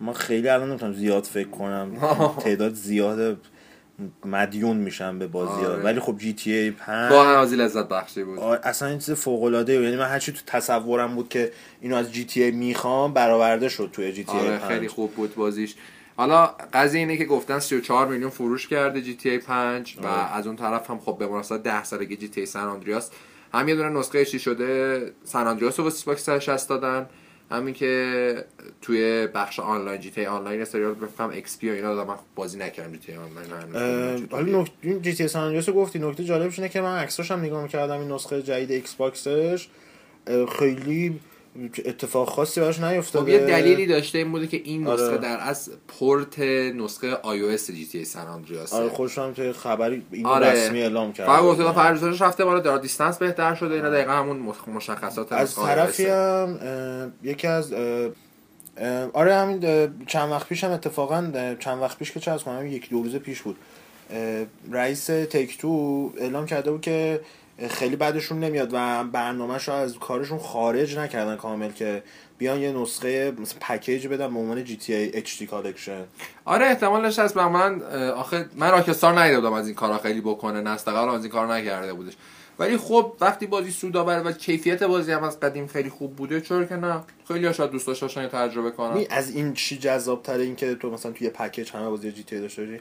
[0.01, 1.91] ما خیلی الان نمی‌تونم زیاد فکر کنم.
[2.45, 3.39] تعداد زیاد
[4.25, 5.73] مدیون میشم به بازی ها.
[5.73, 5.83] آره.
[5.83, 8.39] ولی خب جی تی ای 5 با لذت بخشی بود.
[8.39, 12.25] اصلا این چیز فوق العاده یعنی من هرچی تو تصورم بود که اینو از جی
[12.25, 15.75] تی ای می‌خوام برآورده شد توی جی تی ای آره خیلی خوب بود بازیش.
[16.17, 20.37] حالا قضیه اینه که گفتن 34 میلیون فروش کرده جی تی ای 5 و آره.
[20.37, 23.11] از اون طرف هم خب به مناسبت 10 سالگی جی تی ای سن آندریاس.
[23.55, 27.07] هم یه دونه نسخه چی شده؟ سن آندریاس رو واسه باکس دادن.
[27.51, 28.45] همین که
[28.83, 32.99] توی بخش آنلاین جی تی آنلاین سریال بفهم XP و اینا من بازی نکردم جی
[32.99, 37.41] تی آنلاین حالا نکته جی تی سان گفتی نکته جالبش اینه که من عکساش هم
[37.41, 39.69] نگاه می‌کردم این نسخه جدید ایکس باکسش
[40.59, 41.21] خیلی
[41.85, 43.25] اتفاق خاصی براش نیفتاده.
[43.25, 45.19] خب یه دلیلی داشته این بوده که این نسخه آره.
[45.19, 50.03] در از پورت نسخه آی او اس جی تی سان آندریاس آره خوشم که خبری
[50.13, 50.51] این آره.
[50.51, 53.75] رسمی اعلام کرد فقط گفته پردازش رفته بالا در دیستنس بهتر شده.
[53.75, 56.59] اینا دقیقا همون مشخصات از طرفی هم
[57.23, 57.73] یکی از
[59.13, 59.61] آره همین
[60.07, 63.17] چند وقت پیش هم اتفاقا چند وقت پیش که چه از کنم یک دو روز
[63.17, 63.57] پیش بود
[64.73, 67.21] رئیس تک تو اعلام کرده بود که
[67.67, 72.03] خیلی بعدشون نمیاد و برنامهش رو از کارشون خارج نکردن کامل که
[72.39, 76.05] بیان یه نسخه مثل package بدن به عنوان جی تی ای HD collection.
[76.45, 81.23] آره احتمالش هست من آخه من راکستار ندیدم از این کارا خیلی بکنه نستقال از
[81.23, 82.13] این کار نکرده بودش.
[82.59, 86.65] ولی خب وقتی بازی سودآور و کیفیت بازی هم از قدیم خیلی خوب بوده چرا
[86.65, 89.05] که نه؟ خیلی ها شاید دوست داشتن تجربه کنن.
[89.11, 92.41] از این چی جذاب تره این که تو مثلا توی package همه بازی جی تی
[92.41, 92.81] داشته باشی؟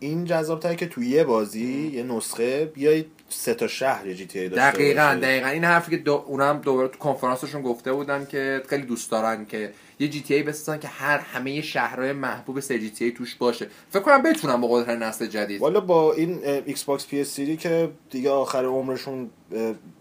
[0.00, 4.48] این جذاب تره که توی یه بازی یه نسخه بیای سه تا شهر جی تی
[4.48, 5.48] داشته دقیقاً دقیقاً.
[5.48, 6.24] این حرفی که دو...
[6.26, 10.42] اونم دوباره تو کنفرانسشون گفته بودن که خیلی دوست دارن که یه جی تی ای
[10.42, 13.66] بسازن که هر همه شهرهای محبوب سه جی تی ای توش باشه.
[13.90, 15.60] فکر کنم بتونم با قدرت نسل جدید.
[15.60, 19.30] والا با این ایکس باکس پی اس که دیگه آخر عمرشون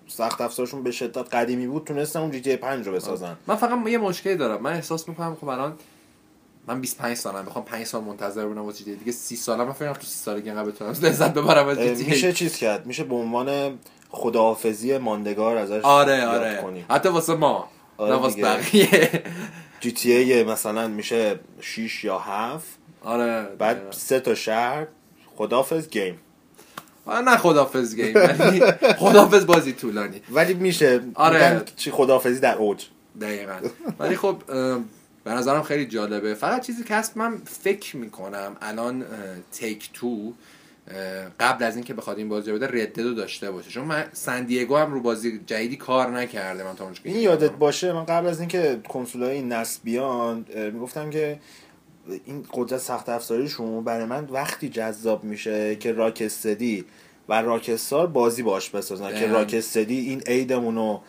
[0.08, 3.36] سخت افزارشون به شدت قدیمی بود تونستن اون جی تی ای 5 رو بسازن.
[3.48, 4.62] من فقط یه مشکلی دارم.
[4.62, 5.74] من احساس می‌کنم خب الان
[6.68, 9.12] من 25 سالم می‌خوام 5 سال منتظر بودم واسه دیگه.
[9.12, 13.04] 30 سالم فکر تو 30 سالگی انقدر بتونم لذت ببرم از میشه چیز کرد؟ میشه
[13.04, 16.62] به عنوان خداحافظی ماندگار ازش آره آره.
[16.62, 16.86] کنیم.
[16.90, 17.70] حتی واسه ما.
[17.98, 19.24] آره نه واسه بقیه.
[19.80, 22.66] جی تی ای مثلا میشه 6 یا 7
[23.04, 24.88] آره بعد سه تا شهر.
[25.36, 26.20] خداحافظ گیم.
[27.08, 28.62] نه خدافز گیم ولی
[28.98, 30.22] خدافز بازی طولانی.
[30.32, 31.64] ولی میشه آره.
[31.76, 32.86] چی خدافزی در اوج.
[33.22, 33.54] دقیقا.
[34.00, 34.36] ولی خب
[35.26, 36.34] به نظرم خیلی جالبه.
[36.34, 39.06] فقط چیزی که هست من فکر می‌کنم الان
[39.52, 40.34] تیک تو
[41.40, 43.70] قبل از اینکه بخواد این بازی بده رددو داشته باشه.
[43.70, 48.06] چون من سندیگو هم رو بازی جدیدی کار نکرده من تا این یادت باشه من
[48.06, 51.40] قبل از اینکه کنسولای این نسل بیان می‌گفتم که
[52.26, 56.86] این قدرت سخت افزاریشون برای من وقتی جذاب میشه که راکستدی
[57.30, 61.00] و راکستار بازی باش بسازن که راکستدی این عیدمونو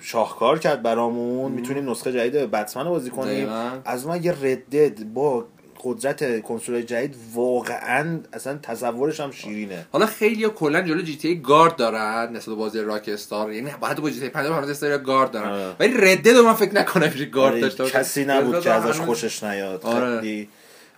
[0.00, 1.52] شاهکار کرد برامون.
[1.52, 3.48] می‌تونیم نسخه جدید بتمن بازی کنیم.
[3.84, 5.44] از ما یه ردد با
[5.84, 9.86] قدرت کنسول جدید واقعا اصلا تصورش هم شیرینه.
[9.92, 14.10] حالا خیلی کلا جلو جی تی گارد دارن نسبت بازی راک استار یعنی بعد با
[14.10, 15.48] جی تی 5 هنوز استار گارد دارن.
[15.48, 15.72] آره.
[15.80, 19.82] ولی ردد من فکر نکنم میشه گارد آره، داشته کسی نبود که ازش خوشش نیاد.
[19.82, 20.20] آره.
[20.20, 20.48] خیلی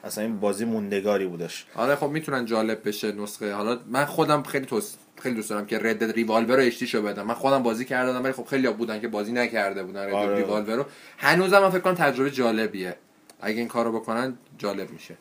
[0.04, 1.66] اصلا این بازی موندگاری بودش.
[1.74, 3.54] آره خب می‌تونن جالب بشه نسخه.
[3.54, 7.26] حالا من خودم خیلی توس خیلی دوست دارم که رد ریوالور رو اشتی شو بدم.
[7.26, 10.36] من خودم بازی کردم ولی خب خیلی بودن که بازی نکرده بودن رد آره.
[10.36, 10.84] ریوالور رو.
[11.18, 12.96] هنوزم من فکر کنم تجربه جالبیه.
[13.40, 15.14] اگه این کارو بکنن جالب میشه.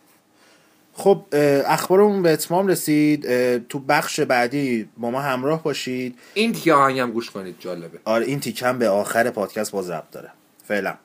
[0.93, 1.23] خب
[1.65, 3.27] اخبارمون به اتمام رسید.
[3.67, 6.19] تو بخش بعدی با ما همراه باشید.
[6.33, 7.99] این تیکه هم گوش کنید جالبه.
[8.05, 10.29] آره این تیکه به آخر پادکست باز ربط داره.
[10.67, 10.95] فعلا.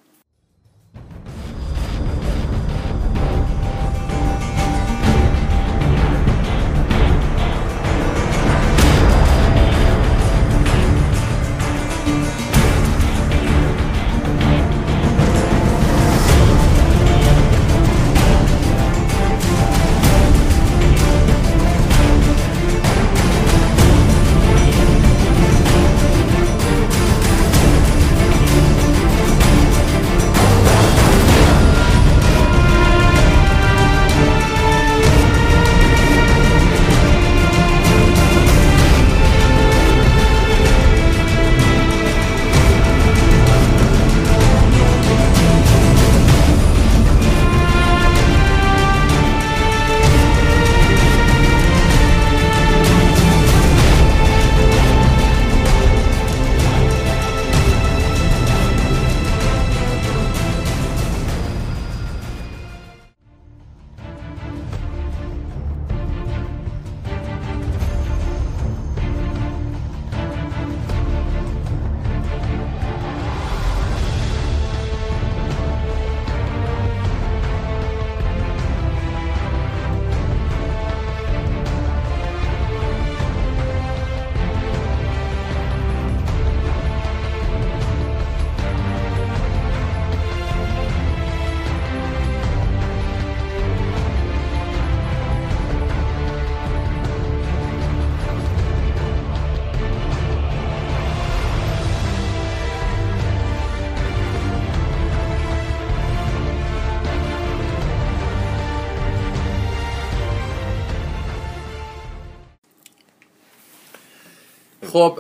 [114.93, 115.19] خب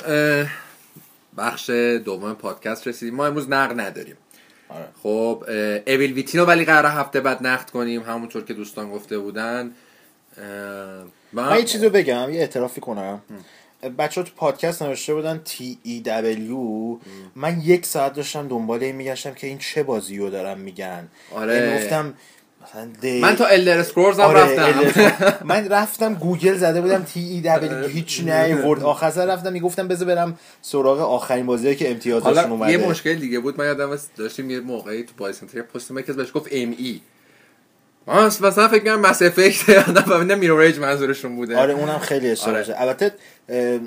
[1.38, 1.70] بخش
[2.04, 3.14] دوم پادکست رسیدیم.
[3.14, 4.16] ما امروز نقد نداریم.
[4.68, 4.88] آره.
[5.02, 5.44] خب
[5.86, 9.70] Evil Within و ولی قرار هفته بعد نقد کنیم همونطور که دوستان گفته بودن.
[10.38, 10.42] و-
[11.32, 13.22] من یه چیزی بگم یه اعترافی کنم.
[13.98, 16.52] بچه ها تو پادکست نوشته بودن TEW
[17.36, 21.08] من یک ساعت داشتم دنبال این میگشتم که این چه بازی رو دارم میگن.
[21.34, 21.54] آره.
[21.56, 22.14] یعنی گفتم
[22.68, 25.34] مثلا دی- من تا Elder Scrolls هم آره، رفتم.
[25.52, 31.00] من رفتم گوگل زده بودم TEW هیچ نیورد آخر سر رفتم می‌گفتم بذار برم سراغ
[31.00, 33.58] آخرین بازی که امتیازشون اومده یه مشکل دیگه بود.
[33.58, 37.00] من یادم داشتیم یه موقعی تو بازی سنتر پست مکز بهش گفت ME
[38.06, 41.56] من مثلا فکر کنم Mass Effect یادم Mirror's Edge منظورشون بوده.
[41.58, 42.64] آره اونم خیلی اشتباه آره.
[42.64, 42.74] شد.
[42.76, 43.12] البته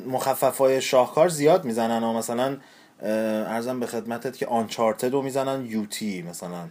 [0.08, 2.04] مخفف های شاهکار زیاد می‌زنن.
[2.16, 2.58] مثلا
[3.02, 6.68] ارزم به خدمتت که Uncharted رو می‌زنن UT مثلا.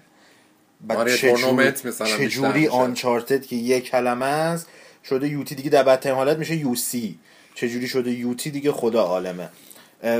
[0.88, 2.68] آره، تورنمنت مثلا چجوری.
[2.68, 4.66] Uncharted که یک کلمه است
[5.08, 7.18] شده UT دیگه در بدترین حالت میشه UC.
[7.54, 9.48] چجوری شده UT دیگه خدا عالمه.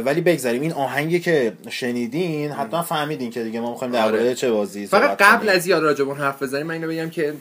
[0.05, 0.62] ولی بگذاریم.
[0.62, 4.35] این آهنگی که شنیدین حتما فهمیدین که دیگه ما می‌خوایم درباره آره.
[4.35, 5.49] چه بازی فقط قبل.
[5.49, 7.35] از یاد راجبون حرف بزنیم من اینو بگم که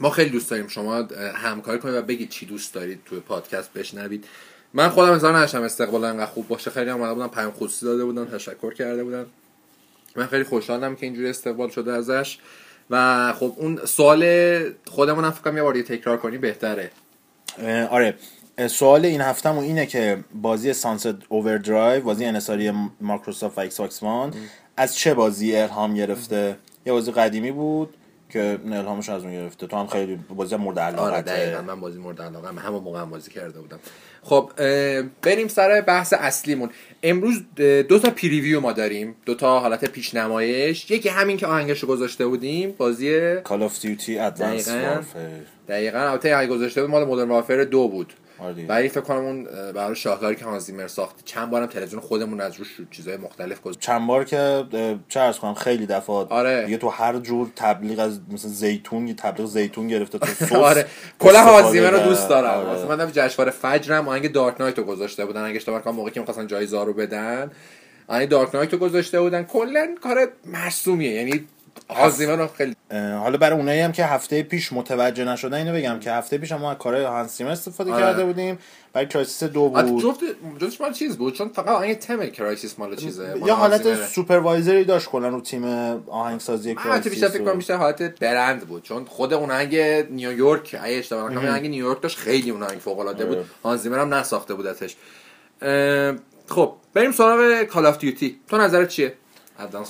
[0.00, 4.24] ما خیلی دوست داریم شما همکاری کنید و بگید چی دوست دارید توی پادکست بشنوید.
[4.74, 6.70] من خودم انتظار نداشتم استقبال انقدر خوب باشه.
[6.70, 9.26] خیلی هم بودن پیام خصوصی داده بودن تشکر کرده بودن.
[10.16, 12.38] من خیلی خوشحالم که اینجوری استقبال شده ازش.
[12.90, 14.24] و خب اون سوال
[14.86, 16.90] خودمون هم فکر کنم یه بار تکرار کنی بهتره.
[17.90, 18.14] آره.
[18.68, 24.34] سوال این هفتهمون اینه که بازی Sunset Overdrive بازی انحصاری مایکروسافت و Xbox One
[24.76, 27.94] از چه بازی الهام گرفته؟ یه بازی قدیمی بود.
[28.32, 29.66] که الهامش از اون گرفته.
[29.66, 33.10] تو هم خیلی بازی مورد آره علاقه دقیقا من بازی مورد علاقه همون موقع هم
[33.10, 33.78] بازی کرده بودم.
[34.22, 34.50] خب
[35.22, 36.70] بریم سر بحث اصلیمون.
[37.02, 37.42] امروز
[37.88, 39.14] دو تا preview ما داریم.
[39.26, 40.90] دو تا حالت پیشنمایش.
[40.90, 45.02] یکی همین که آهنگش رو گذاشته بودیم بازی Call of Duty Advanced دقیقاً.
[45.68, 45.98] دقیقا.
[45.98, 48.06] البته گذاشته بود مال مدرن وارفر دو بود.
[48.06, 48.29] آره
[48.68, 52.80] ولی فکر کنم اون برای شاهکاری که هانزیمر ساخت چند بارم تلویزیون خودمون از روش
[52.90, 54.64] چیزای مختلف گذاشت چند بار که
[55.08, 56.64] چه کنم خیلی دفعات آره.
[56.64, 60.86] دیگه تو هر جور تبلیغ از مثلا زیتون یه تبلیغ زیتون گرفته تو سس آره
[61.18, 61.98] کلا استفاده هانزیمر رو.
[61.98, 62.96] دوست دارم آره.
[62.96, 66.46] من جشنواره فجرم آهنگ دارک نایت رو گذاشته بودن اگه اشتباه کنم موقعی که می‌خواستن
[66.46, 67.50] جایزه رو بدن
[68.08, 71.46] آهنگ دارک نایت رو گذاشته بودن کلا کار مرسومیه یعنی
[71.90, 76.00] هانس زیمر رو خیلی حالا برای اونایی هم که هفته پیش متوجه نشدن اینو بگم
[76.00, 78.02] که هفته پیش ما از کارهای هانس زیمر استفاده آره.
[78.02, 78.58] کرده بودیم
[78.92, 80.02] برای Crysis دو بود.
[80.02, 80.20] جفت
[80.60, 84.06] جفتش مال چیز بود؟ چون فقط آهنگ تم Crysis مال چیزه یا حالت.
[84.06, 85.64] supervisor ی داشت کلا رو تیم
[86.06, 89.76] آهنگسازی البته بیشتر فکر کنم بیشتر حالت برند بود چون خود اون آهنگ
[90.10, 93.36] نیویورک اگه اشتباه نکنم آهنگ نیویورک داشت خیلی اون آهنگ فوق العاده بود.
[93.36, 93.46] آره.
[93.64, 94.96] هانس زیمر هم نساخته بودتش
[96.48, 99.14] خب بریم سراغ Call of Duty تو نظرت چیه؟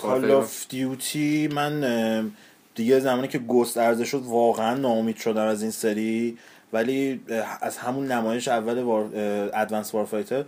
[0.03, 2.33] کال آف دیوتی من
[2.75, 6.39] دیگه زمانی که گست عرضه شد واقعا ناامید شدم از این سری
[6.73, 7.21] ولی
[7.61, 9.11] از همون نمایش اول وار...
[9.55, 10.45] ادوانس وارفایتر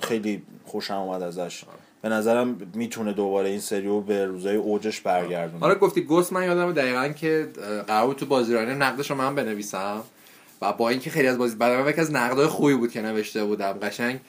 [0.00, 1.64] خیلی خوشم اومد ازش.
[2.02, 5.60] به نظرم می‌تونه دوباره این سری رو به روزای اوجش برگردونه.
[5.60, 7.48] حالا گفتی گوست من یادم دقیقا که
[7.86, 10.02] قرار تو بازیرانی نقدش رو من بنویسم
[10.62, 14.20] و با اینکه خیلی از بازی بعد از نقدای خوبی بود که نوشته بودم قشنگ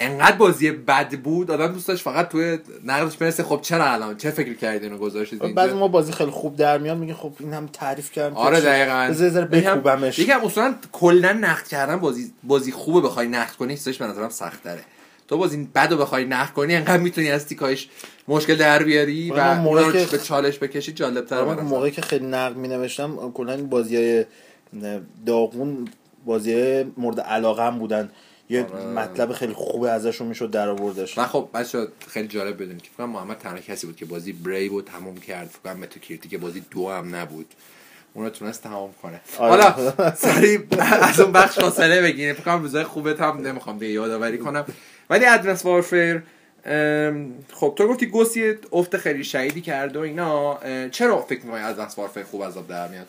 [0.00, 3.42] انقدر بازی بد بود آدم دوست داشت فقط توی نقدش برسه.
[3.42, 6.78] خب چرا الان؟ چه فکر کردین اینو گذاشتید اینجا؟ بعضی ما بازی خیلی خوب در
[6.78, 9.06] میاد میگه خب این هم تعریف کردم آره؟ دقیقاً.
[9.10, 10.18] بذار بکوبمش.
[10.18, 14.62] یکم اصولا کلا نقد کردن بازی بازی خوبه بخوای نقد کنی حسش به نظرم سخت
[14.64, 14.80] داره
[15.28, 17.88] تو بازی بد رو بخوای نقد کنی انقدر می‌تونی از تیکایش
[18.28, 21.90] مشکل در بیاری و آره، اونا رو که- به چالش بکشی جالب تر من موقعی
[21.90, 24.24] که خیلی نقد می نوشتم کلا این بازی های
[25.26, 25.88] داغون
[26.26, 28.10] بازی مورد علاقه هم بودن.
[28.50, 28.84] یه آره.
[28.84, 33.06] مطلب خیلی خوبه ازشون می‌شد در آوردش و خب بچه خیلی جالب بدونید که فکر
[33.06, 35.48] محمد تنها کسی بود که بازی بریو رو تموم کرد.
[35.48, 37.46] فکر کنم متوکیرتی که بازی دو هم نبود.
[38.14, 39.20] اون رو تونست تمام کنه.
[39.38, 39.62] آره.
[39.62, 42.34] حالا سریع از اون بخش فاصله بگیریم.
[42.34, 44.64] فکر کنم روزای خوبت هم نمی‌خوام دیگه یادآوری کنم.
[45.10, 46.22] ولی ادوانس وارفیر
[47.52, 50.58] خب تو گفتی گوست یه افت خیلی شهیدی کرد و اینا.
[50.88, 53.06] چرا فکر می‌کنی ادوانس وارفیر خوب از آب در میاد؟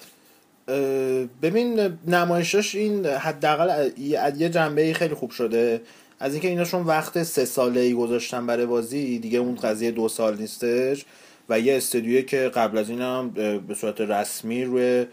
[1.41, 3.89] ببین نمایشش این حداقل
[4.37, 5.81] یه جنبه خیلی خوب شده
[6.19, 10.37] از اینکه ایناشون وقت سه ساله ای گذاشتن برای بازی دیگه اون قضیه دو سال
[10.37, 11.05] نیستش
[11.49, 13.29] و یه استودیویی که قبل از این هم
[13.67, 15.05] به صورت رسمی روی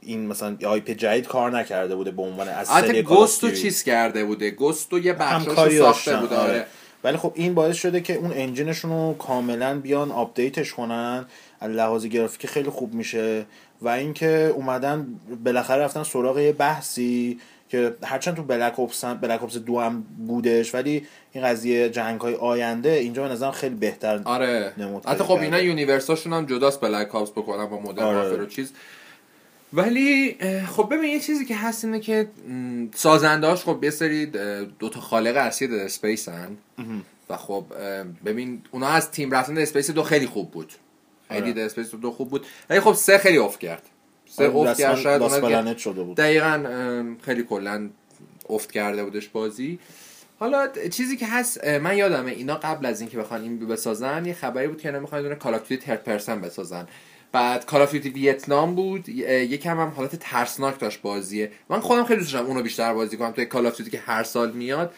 [0.00, 3.58] این مثلا آیپ جدید کار نکرده بوده به عنوان از سری Duty.
[3.58, 6.50] چیز کرده بوده گوست رو یه بخشش ساخته بوده آره.
[6.50, 6.66] آره.
[7.04, 11.26] ولی خب این باعث شده که اون engine شون رو کاملا بیان آپدیتش کنن
[11.60, 13.46] از لحاظ گرافیکی خیلی خوب میشه
[13.82, 15.06] و اینکه اومدن
[15.44, 20.74] بالاخره رفتن سراغ یه بحثی که هرچند تو Black هم Black Ops دو هم بودش
[20.74, 24.72] ولی این قضیه جنگ های آینده اینجا به نظرم خیلی بهتر آره.
[25.06, 25.60] حتی خب اینا.
[25.60, 28.36] universe اشون هم جداست Black Ops بکنن با Modern آره.
[28.36, 28.72] و چیز.
[29.72, 30.36] ولی
[30.76, 32.28] خب ببین یه چیزی که هست اینه که
[32.94, 36.56] سازنده‌هاش خب یه سری اه، دوتا خالق اصلی Dead Space ان.
[37.30, 37.64] و خب
[38.24, 40.72] ببین اونا از تیم رفتن Dead Space دو خیلی خوب بود.
[41.32, 41.62] خیلی آره.
[41.62, 42.46] Space دو خوب بود.
[42.70, 43.82] ولی خب سه خیلی افت کرد.
[44.26, 46.16] سه افت کرد شاید شده بود.
[46.16, 46.64] دقیقا
[47.22, 47.90] خیلی کلا
[48.50, 49.78] افت کرده بودش بازی.
[50.40, 54.68] حالا چیزی که هست من یادمه اینا قبل از اینکه بخوان این بسازن یه خبری
[54.68, 56.86] بود که اینا می‌خوان دونه Call third person بسازن.
[57.32, 61.50] بعد Call of Duty ویتنام بود یکم هم حالت ترسناک داشت بازیه.
[61.68, 64.94] من خودم خیلی دوست داشتم اونو بیشتر بازی کنم توی Call که هر سال میاد.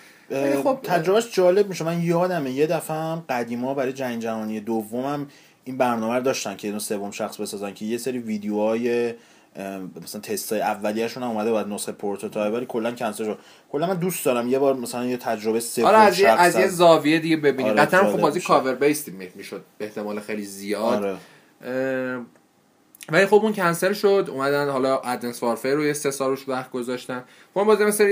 [0.62, 1.84] خب تجربهش جالب میشه.
[1.84, 5.26] من یادمه یه دفعه هم قدیما برای جنگ جهانی دومم
[5.64, 9.14] این برنامه رو داشتن که اینو سوم شخص بسازن که یه سری ویدیوهای
[10.02, 13.38] مثلا تست های اولیه‌شون هم اومده بعد نسخه prototype ولی کلا کنسل شد.
[13.72, 17.18] کلا من دوست دارم یه بار مثلا یه تجربه سوم آره از از یه زاویه
[17.18, 17.72] دیگه ببینیم.
[17.72, 18.40] آره، قطعا خب بازی.
[18.40, 19.64] cover based ی می‌شد.
[19.78, 21.04] به احتمال خیلی زیاد.
[21.62, 22.20] آره.
[23.08, 24.28] ولی خب اون کنسل شد.
[24.32, 27.24] اومدن حالا Advanced Warfare رو یه سه سال روش وقت گذاشتن.
[27.54, 28.10] خب اون بازی مثلا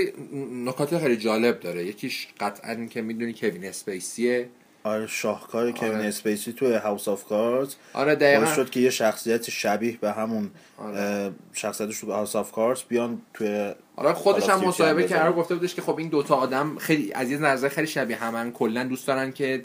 [0.53, 1.85] نکات خیلی جالب داره.
[1.85, 4.49] یکیش قطعا که می‌دونی کوین اسپیسیه
[4.85, 6.05] آره شاهکار کوین آره.
[6.05, 11.33] اسپیسی تو House of Cards آره دقیقا شد که یه شخصیت شبیه به همون آره.
[11.53, 15.33] شخصیتش تو House of Cards بیان توی آره خودش هم مصاحبه بزنه.
[15.33, 18.85] گفته بودش که خب این دوتا آدم خیلی از یه نظر خیلی شبیه همن کلا
[18.85, 19.63] دوست دارن که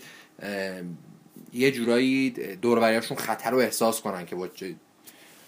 [1.54, 2.30] یه جورایی
[2.62, 4.76] دور و بریاشون خطر رو احساس کنن که با چه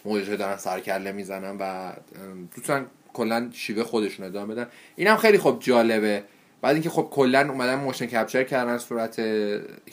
[0.05, 1.93] مواجهه دارن سروکله می‌زنن و
[2.55, 6.23] دوستان کلا شیوه خودشون ادامه بدن اینم خیلی خب جالبه
[6.61, 9.21] بعد اینکه خب کلا اومدن motion capture کردن صورت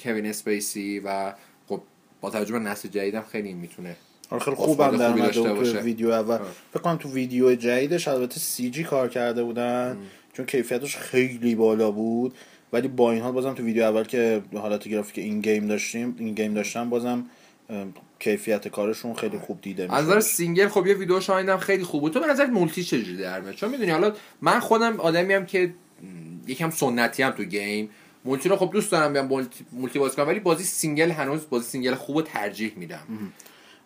[0.03, 1.33] کوین اسپیسی و
[1.67, 1.83] خب
[2.21, 3.97] با توجه به نسل جدیدم خیلی می‌تونه
[4.31, 5.79] آره خیلی خوبم در اومده تو.
[5.79, 6.39] ویدیو اول.
[6.73, 9.97] فکر کنم تو ویدیو جدیدش البته CG کار کرده بودن
[10.33, 12.35] چون کیفیتش خیلی بالا بود.
[12.73, 16.91] ولی با این حال بازم تو ویدیو اول که حالت گرافیک in-game داشتیم in-game داشتن
[16.91, 17.25] بازم
[17.71, 21.85] ام، کیفیت کارشون خیلی خوب دیده از نظر میشه single خب یه ویدیو شاهیدم خیلی
[21.85, 22.12] خوب بود.
[22.12, 25.75] تو به نظر multi چجوری در میاد؟ چون می‌دونی حالا من خودم آدمی هم که
[26.47, 27.91] یکم سنتی هم تو game.
[28.25, 29.27] multi رو خب دوست دارم بیام
[29.73, 33.07] multi, بازی کنم ولی بازی single هنوز بازی single خوب ترجیح میدم.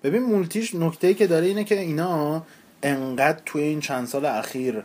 [0.03, 2.43] ببین multi ش نکته ای که داره اینه که اینا
[2.83, 4.83] انقدر توی این چند سال اخیر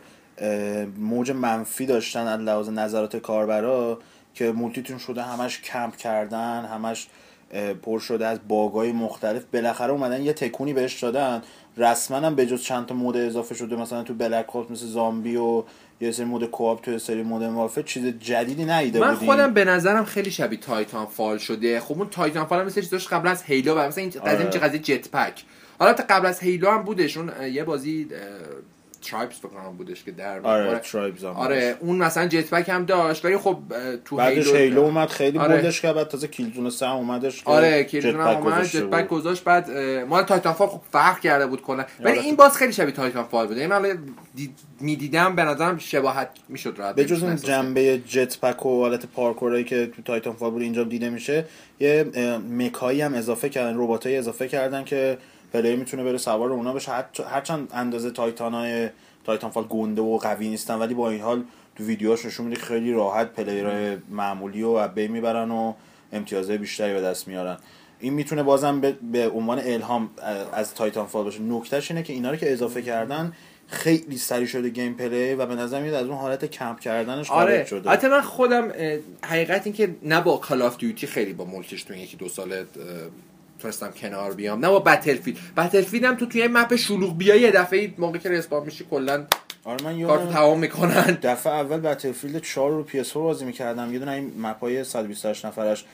[0.97, 3.99] موج منفی داشتن از لحاظ نظرات کاربرا
[4.33, 7.07] که multi تون شده همش کمپ کردن همش
[7.81, 9.43] پر شده از باگای مختلف.
[9.53, 11.41] بالاخره اومدن یه تکونی بهش دادن.
[11.77, 15.63] رسما هم جز چند تا mode اضافه شده مثلا تو Black مثل زامبی و
[16.01, 19.65] یه سری mode co-op تو سری mode مافه چیز جدیدی ندیده من بودیم خودم به
[19.65, 21.79] نظرم خیلی شبیه Titanfall شده.
[21.79, 24.45] خب اون Titanfall هم مثل چیز داشت قبل از Halo و مثلا این قضیه آره.
[24.45, 25.43] میشه قضیه jetpack.
[25.79, 27.17] حالا تا قبل از Halo هم بودش.
[27.17, 28.07] اون اه، یه بازی
[29.05, 33.25] Tribes فکر کنم بودش که در آره Tribes هم آره اون مثلا jetpack هم داشت
[33.25, 33.57] ولی خب
[34.05, 35.55] تو بعدش Halo اومد خیلی آره.
[35.55, 39.07] bold ش کرد بعد تازه Killzone سه اومدش آره Killzone اومد jetpack.
[39.07, 39.71] گذاشت بعد
[40.09, 42.21] مال Titanfall خب فرق کرده بود کلا ولی آره.
[42.21, 43.57] این باز خیلی شبیه Titanfall بود
[44.35, 47.35] دید می‌دیدم به نظرم شباهت می‌شد راحت به جز اون.
[47.35, 51.45] جنبه jetpack و حالت پارکورایی که تو Titanfall بود اینجا دیده میشه
[51.79, 52.05] یه
[52.49, 55.17] mech ایی هم اضافه کردن رباتایی اضافه کردن که
[55.55, 56.91] player می‌تونه بره سوار اونا بشه.
[56.91, 58.89] هر- هرچند اندازه Titan های
[59.23, 61.43] Titanfall گنده و قوی نیستن ولی با این حال
[61.75, 65.73] تو ویدیوهاش نشون میده خیلی راحت player های معمولی رو از بین می‌برن و
[66.13, 67.57] امتیازهای بیشتری به دست میارن.
[67.99, 70.09] این می‌تونه بازم به, به عنوان الهام
[70.53, 71.41] از Titanfall باشه.
[71.41, 73.33] نکتهش اینه که اینا رو که اضافه کردن
[73.67, 77.65] خیلی سریع شده gameplay و به نظر میاد از اون حالت کمپ کردنش خارج آره
[77.65, 77.89] شده.
[77.89, 78.71] حتی من خودم
[79.23, 82.29] حقیقت این که نه با Call of Duty خیلی با multi ش تو یکی دو
[82.29, 82.65] سال
[83.65, 84.65] اه، تونستم کنار بیام.
[84.65, 88.63] نه با Battlefield Battlefield هم تو توی map شلوغ بیای یه دفعه موقع که respawn
[88.63, 89.25] میشی کلا
[89.63, 91.17] آره من یادم تمام می‌کنن.
[91.21, 93.93] دفعه اول Battlefield 4 رو PS بازی می‌کردم.
[93.93, 95.85] یه دونه این map ای 128 نفرش.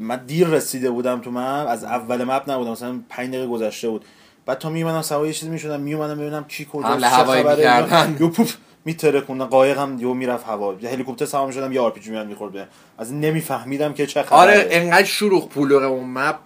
[0.00, 1.68] من دیر رسیده بودم تو map.
[1.68, 4.04] از اول map نبودم مثلا 5 دقیقه گذشته بود.
[4.46, 8.16] بعد تا میومدم سوار یه چیزی می‌شدم میومدم ببینم کی کجا حمله هوایی می‌کردن.
[8.20, 10.74] یو پوف میترکونه قایقم یو می‌رفت هوا.
[10.80, 12.66] یه هلیکوپتر سوار می‌شدم یه RPG می‌خورد بهم.
[12.98, 14.38] از نمیفهمیدم که چه خبره.
[14.38, 16.36] آره انقدر شلوغ پولوره اون map.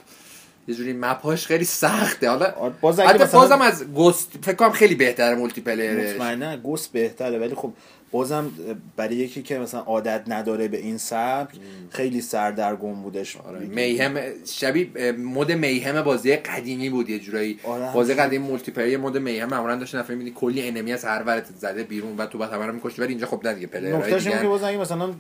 [0.69, 2.29] یه جوری map اش خیلی سخته.
[2.31, 6.57] حالا آره، باز حتی مثلا- بازم از Ghosts فکر کنم خیلی بهتره multiplayer ش مطمئنا
[6.57, 7.73] Ghosts بهتره ولی خب
[8.11, 8.51] بازم
[8.97, 11.55] برای یکی که مثلا عادت نداره به این سبک
[11.91, 13.37] خیلی سردرگم بودش.
[13.37, 17.59] آره Mayhem شبیه mode Mayhem بازی قدیمی بود یه جورایی.
[17.65, 19.49] آره، بازی قدیمی multiplayer mode Mayhem.
[19.49, 22.67] معمولا داشت نفر میدی کلی enemy از هر طرف زده بیرون و تو بعد همه
[22.67, 24.79] رو میکشتی ولی اینجا خب نه دیگه player های نکتهش اینه که دیگه باز اگه
[24.79, 25.11] مثلا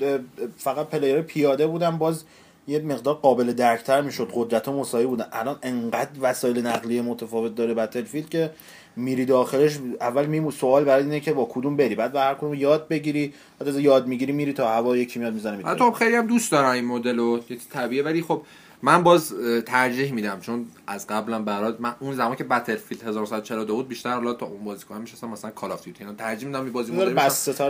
[0.57, 2.25] فقط player پیاده بودن باز
[2.69, 4.31] یه مقدار قابل درکتر می‌شد.
[4.35, 5.27] قدرت ها مساوی بودن.
[5.33, 8.51] الان انقدر وسایل نقلیه متفاوت داره Battlefield که
[8.97, 12.55] میری داخلش اول میمو سوال برای اینه که با کدوم بری؟ بعد به هر کدوم
[12.55, 13.35] یاد بگیری.
[13.59, 16.53] بعد از یاد می‌گیری میری تا هوا یکی میاد می‌زنه حتی خب خیلی هم دوست
[16.53, 17.41] دارم این مدل رو.
[17.51, 18.03] یه طبیعیه.
[18.03, 18.43] ولی خب
[18.83, 19.35] من باز
[19.67, 20.41] ترجیح میدم.
[20.41, 24.65] چون از قبلم برات من اون زمان که بتلفیلد 1942 بود بیشتر حالا تا اون
[24.65, 27.19] بازیکن میشستم مثلا کال اف دیوتی ترجیح میدم این بازی مدل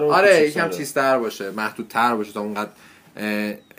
[0.03, 2.71] آره یکم چیزتر باشه محدودتر باشه تا اونقدر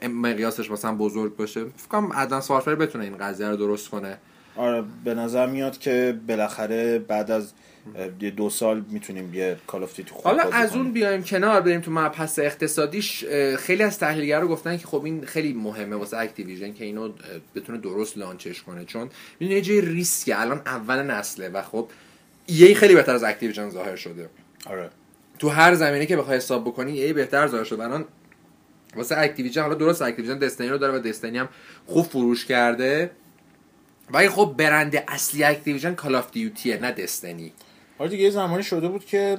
[0.10, 1.64] مقیاسش مثلا بزرگ باشه.
[1.64, 4.18] فکر کنم ادوانس وارفر بتونه این قضیه رو درست کنه.
[4.56, 7.54] آره به نظر میاد که بالاخره بعد از
[8.22, 11.92] یه دو سال می‌تونیم یه Call of Duty حالا از اون بیایم کنار بریم تو
[11.92, 13.26] مبحث اقتصادیش.
[13.58, 17.10] خیلی از رو گفتن که خب این خیلی مهمه واسه Activision که اینو
[17.56, 18.86] بتونه درست launch ش کنه.
[18.86, 19.10] چون
[19.40, 20.42] می‌دونی یه جای ریسکه.
[20.42, 21.90] الان اول نسله و خب
[22.46, 24.30] EA خیلی بهتر از Activision ظاهر شده.
[24.66, 24.90] آره.
[25.40, 27.84] تو هر زمینه که بخوای حساب بکنی EA بهتر ظاهر شده.
[27.84, 28.06] الان
[28.96, 31.50] واسه Activision حالا درست Activision Destiny رو داره و Destiny هم
[31.86, 33.12] خوب فروش کرده.
[34.12, 37.54] ولی خب برند اصلی Activision Call of Duty ه نه Destiny.
[37.98, 39.38] حالا دیگه زمانی شده بود که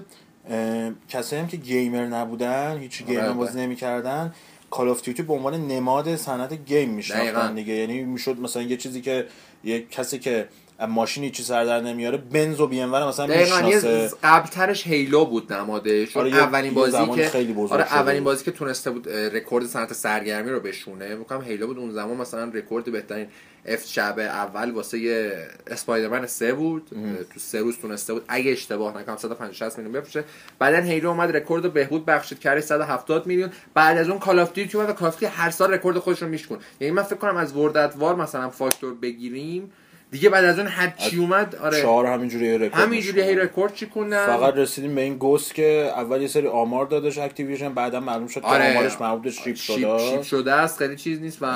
[1.09, 4.34] کسایی هم که gamer نبودن هیچ game آره، بازی نمی‌کردن
[4.70, 7.74] Call of Duty به عنوان نماد صنعت game میشناختن دیگه.
[7.74, 9.26] یعنی می‌شد مثلا یه چیزی که
[9.64, 10.49] یه کسی که
[10.86, 12.18] ماشین هیچی سر در نمیاره.
[12.18, 14.11] بنز و بی ام مثلا می‌شناسه.
[14.24, 19.09] قبلترش Halo بود نمادش آره اولین بازی که خیلی آره اولین بازی که تونسته بود
[19.09, 21.14] رکورد صنعت سرگرمی رو بشونه.
[21.14, 23.26] میگم Halo بود اون زمان مثلا رکورد بهترین
[23.66, 25.33] اف شب اول واسه
[25.66, 26.89] Spider-Man سه بود.
[27.35, 28.24] تو سه روز تونسته بود.
[28.29, 30.24] اگه اشتباه نکنم 150 میلیون بفروشه.
[30.59, 32.39] بعدا Halo اومد رکورد رو بهبود بخشید.
[32.39, 33.51] کرد 170 میلیون.
[33.74, 36.95] بعد از اون Call of Duty اومد Call هر سال رکورد خودش رو میشکنه یعنی
[36.95, 39.72] من فکر کنم از World at War مثلا فاکتور بگیریم
[40.11, 41.82] دیگه بعد از اون حد چی اومد؟ آره.
[41.82, 46.22] چهار همینجوری رکورد همینجوری هی رکورد چی کنن فقط رسیدیم به این Ghosts که اول
[46.22, 48.72] یه سری آمار دادش Activision بعدا معلوم شد آره.
[48.72, 49.98] که آمارش مربوط ship شده.
[49.99, 51.46] ship شده است خیلی چیز نیست و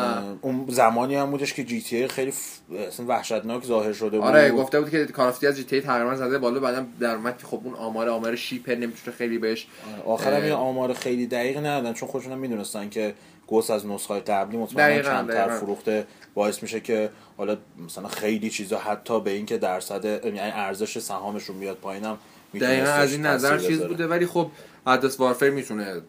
[0.40, 2.58] اون زمانی هم بودش که جی تی خیلی ف...
[3.06, 4.26] وحشتناک ظاهر شده بود.
[4.28, 7.46] آره گفته بود که کارافتی از جی تی تقریبا زده بالا بعدم در اومد که
[7.46, 10.02] خب اون آمار آمار شیپ نمی‌تونه خیلی بهش آره.
[10.02, 13.14] آخرم این آمار خیلی دقیق ندادن چون خودشون می‌دونستن که
[13.52, 19.20] گوس از نسخه قبلی مطمئنا کمتر فروخته باعث میشه که حالا مثلا خیلی چیزا حتی
[19.20, 22.18] به اینکه درصد یعنی ارزش سهامشون بیاد پایینم
[22.54, 24.06] دقیقا از این نظر چیز بوده.
[24.06, 24.50] ولی خب
[24.86, 26.00] ادس وارفر می‌تونه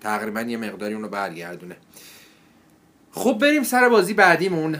[0.00, 1.76] تقریبا یه مقداری اونو برگردونه.
[3.12, 4.78] خب بریم سر بازی بعدیمون.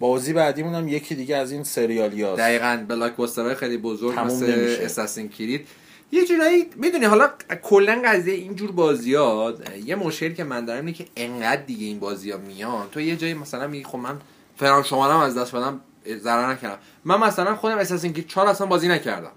[0.00, 3.12] بازی بعدیمون هم یکی دیگه از این سریالی هاست دقیقا بلاک
[3.54, 5.66] خیلی بزرگ مثل اساسین کرید
[6.12, 7.30] یه جورایی می‌دونی حالا
[7.62, 12.30] کلا قضیه اینجور بازیات یه مشکلی که من دارم اینه که انقدر دیگه این بازی
[12.30, 12.88] ها میان.
[12.92, 14.18] تو یه جایی مثلا میگی خب من
[14.56, 15.80] فران شمارم از دست بدم
[16.18, 16.78] ضرر نکردم.
[17.04, 19.32] من مثلا خودم اساس اینکه چهار اصلا بازی نکردم.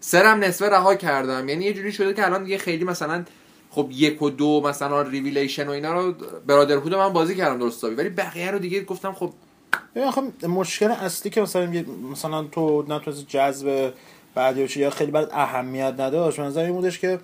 [0.00, 1.48] سرم نصفه رها کردم.
[1.48, 3.24] یعنی یه جوری شده که الان دیگه خیلی مثلا
[3.70, 6.14] خب یک و دو مثلا ریویلیشن و اینا رو
[6.46, 9.32] Brotherhood من بازی کردم درست حسابی ولی بقیه رو دیگه گفتم خب
[10.48, 13.92] مشکل اصلی که مثلا مثلا تو نتونستی جذب
[14.34, 16.40] بعد یا خیلی بعد اهمیت نداشت.
[16.40, 17.18] نظر این بودش که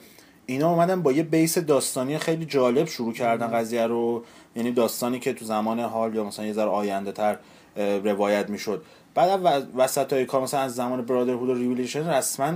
[0.46, 4.24] اینا اومدن با یه base داستانی خیلی جالب شروع کردن قضیه رو.
[4.56, 7.38] یعنی داستانی که تو زمان حال یا مثلا یه ذره آینده تر
[8.04, 8.82] روایت می‌شد.
[9.14, 9.40] بعد
[9.76, 12.52] وسط های کار مثلا از زمان Brotherhood و Revelation رسما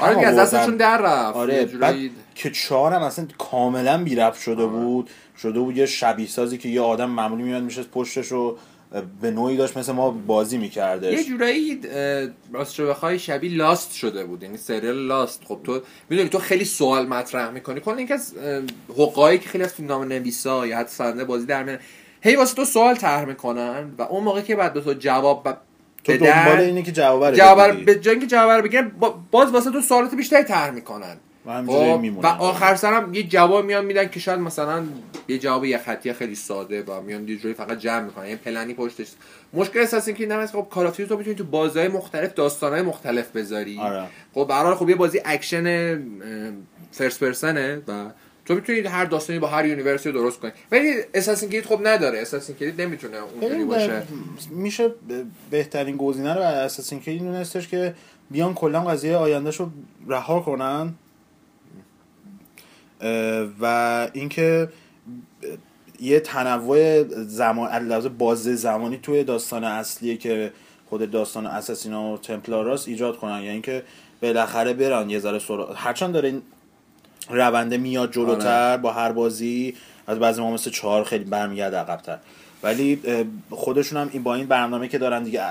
[0.00, 1.36] آره از دستشون در رفت.
[1.36, 1.96] آره بعد
[2.34, 4.66] که چهارم اصلا کاملا بی شده آره.
[4.66, 5.10] بود.
[5.36, 8.58] شده بود یه شبیه سازی که یه آدم معمولی میاد میشه پشتش رو
[9.20, 11.80] به نوعی داشت مثل ما بازی می‌کرده یه جورایی
[12.52, 14.42] راست رو بخوای شبیه Lost شده بود.
[14.42, 15.80] یعنی سریال Lost خب تو
[16.10, 17.80] می‌دونی تو خیلی سوال مطرح می‌کنی.
[17.80, 18.34] کلا اینکه از
[18.98, 21.78] حقه‌هایی که خیلی از فیلمنامه نویسا یا حتی سازنده بازی در میان
[22.20, 25.58] هی واسه تو سوال طرح می‌کنن و اون موقع که بعد به تو جواب
[26.04, 28.92] تو دنبال اینه که جواب رو جواب به جای اینکه جواب رو بگیرن
[29.30, 31.16] باز واسه تو سوالات بیشتری طرح می‌کنن.
[31.48, 34.84] و, خب، و آخر سرم یه جواب میان میدن که شاید مثلا
[35.28, 38.26] یه جواب یه خطی خیلی ساده و میان یه جوری فقط جمع می‌کنن.
[38.26, 39.06] یه پلنی پشتش.
[39.52, 42.82] مشکل اساس این که نه خب Call of Duty تو می‌تونی تو بازه‌های مختلف داستانهای
[42.82, 43.78] مختلف بذاری.
[43.78, 44.04] آره.
[44.34, 45.98] خب به خب یه بازی اکشن
[46.92, 48.10] first person ه و
[48.44, 50.52] تو می‌تونید هر داستانی با هر یونیورسی رو درست کنی.
[50.72, 52.18] ولی اساسین کرید خب نداره.
[52.18, 54.02] اساسین کرید نمی‌تونه اونجوری باشه.
[54.50, 54.90] میشه
[55.50, 57.94] بهترین گزینه رو اساسین کرید دونستش که
[58.30, 59.70] بیان کلا قضیه آیندهشو
[60.08, 60.94] رها کنن.
[63.60, 64.68] و اینکه
[66.00, 70.52] یه تنوع زمان باز زمانی توی داستان اصلیه که
[70.86, 73.36] خود داستان اساسینا و تمپلاراس ایجاد کنن.
[73.36, 73.82] یعنی اینکه
[74.22, 76.42] بالاخره برن یه ذره سرعت هرچند داره این
[77.30, 78.82] رونده میاد جلوتر آره.
[78.82, 79.74] با هر بازی
[80.06, 82.18] از بعضی ما مثل چهار خیلی برمیگرده عقبتر.
[82.62, 83.00] ولی
[83.50, 85.42] خودشون هم این با این برنامه که دارن دیگه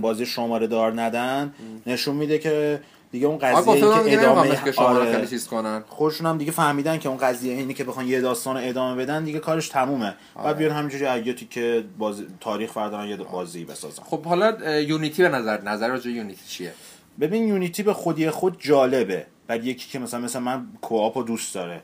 [0.00, 1.54] بازی شماره دار ندن
[1.86, 2.80] نشون میده که
[3.14, 3.86] دیگه اون قضیه که
[4.18, 5.26] ادامه آره.
[5.26, 5.84] چیز کنن.
[5.88, 9.38] خودشون هم دیگه فهمیدن که اون قضیه اینی که بخوان یه داستان ادامه بدن دیگه
[9.38, 10.04] کارش تمومه.
[10.04, 10.44] آره.
[10.44, 14.02] بعد بیان همینجوری اگیاتی که بازی تاریخ فردان یه بازی بسازن.
[14.02, 16.72] خب حالا یونیتی به نظر نظر راجع یونیتی چیه؟
[17.20, 19.26] ببین یونیتی به خودی خود جالبه.
[19.46, 21.82] بعد یکی که مثلا مثلا من کوآپو دوست داره.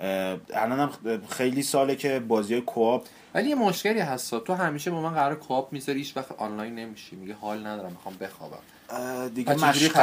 [0.00, 0.90] الان هم
[1.28, 2.62] خیلی ساله که بازی های
[3.34, 4.44] ولی یه مشکلی هست.
[4.44, 7.16] تو همیشه با من قرار کوآپ می‌ذاری هیچ وقت آنلاین نمیشی.
[7.16, 8.58] میگه حال ندارم می‌خوام بخوابم.
[9.34, 9.96] دیگه پس دوست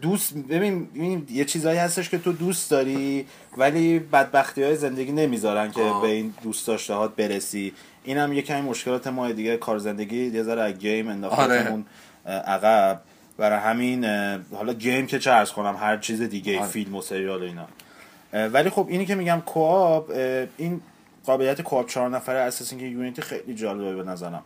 [0.00, 5.70] دوست ببین ببین یه چیزایی هستش که تو دوست داری ولی بدبختی های زندگی نمی‌ذارن
[5.70, 6.02] که آه.
[6.02, 7.72] به این دوست داشتهات برسی.
[8.04, 9.56] این هم یکی مشکلات ما دیگه.
[9.56, 11.84] کار زندگی یه ذره game انداختمون
[12.26, 13.00] عقب.
[13.36, 14.04] برای همین
[14.54, 16.68] حالا game که چه عرض کنم هر چیز دیگه آره.
[16.68, 17.68] فیلم و سریال و اینا.
[18.32, 20.10] ولی خب اینی که میگم co-op
[20.56, 20.80] این
[21.26, 24.42] قابلیت co-op چهار نفره Assassin's Creed Unity خیلی جالبه به نظرم.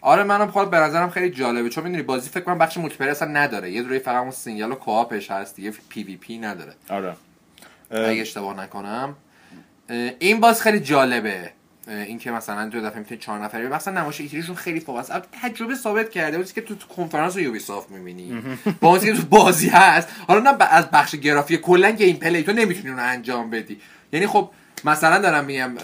[0.00, 1.68] آره منم خود به نظرم خیلی جالبه.
[1.68, 3.70] چون می‌دونی بازی فکر کنم بخش multi اصلا نداره.
[3.70, 6.72] یه دوره فقط اون single و co-op ش هست دیگه PvP نداره.
[6.88, 7.16] آره.
[7.90, 9.16] اگه اشتباه نکنم.
[10.18, 11.50] این باز خیلی جالبه.
[11.90, 13.74] اه، این که مثلا دو دفعه می‌تونی چهار نفره بری.
[13.74, 15.12] مثلا نمایش E3 شون خیلی فوق‌العاده است.
[15.42, 18.42] تجربه ثابت کرده اون چیزی که تو کنفرانس Ubisoft می‌بینی
[18.80, 20.08] با اون که تو بازی هست.
[20.28, 23.80] حالا نه ب- از بخش گرافی کلا gameplay تو نمی‌تونی اون انجام بدی.
[24.12, 24.50] یعنی خب
[24.84, 25.76] مثلا دارم میگم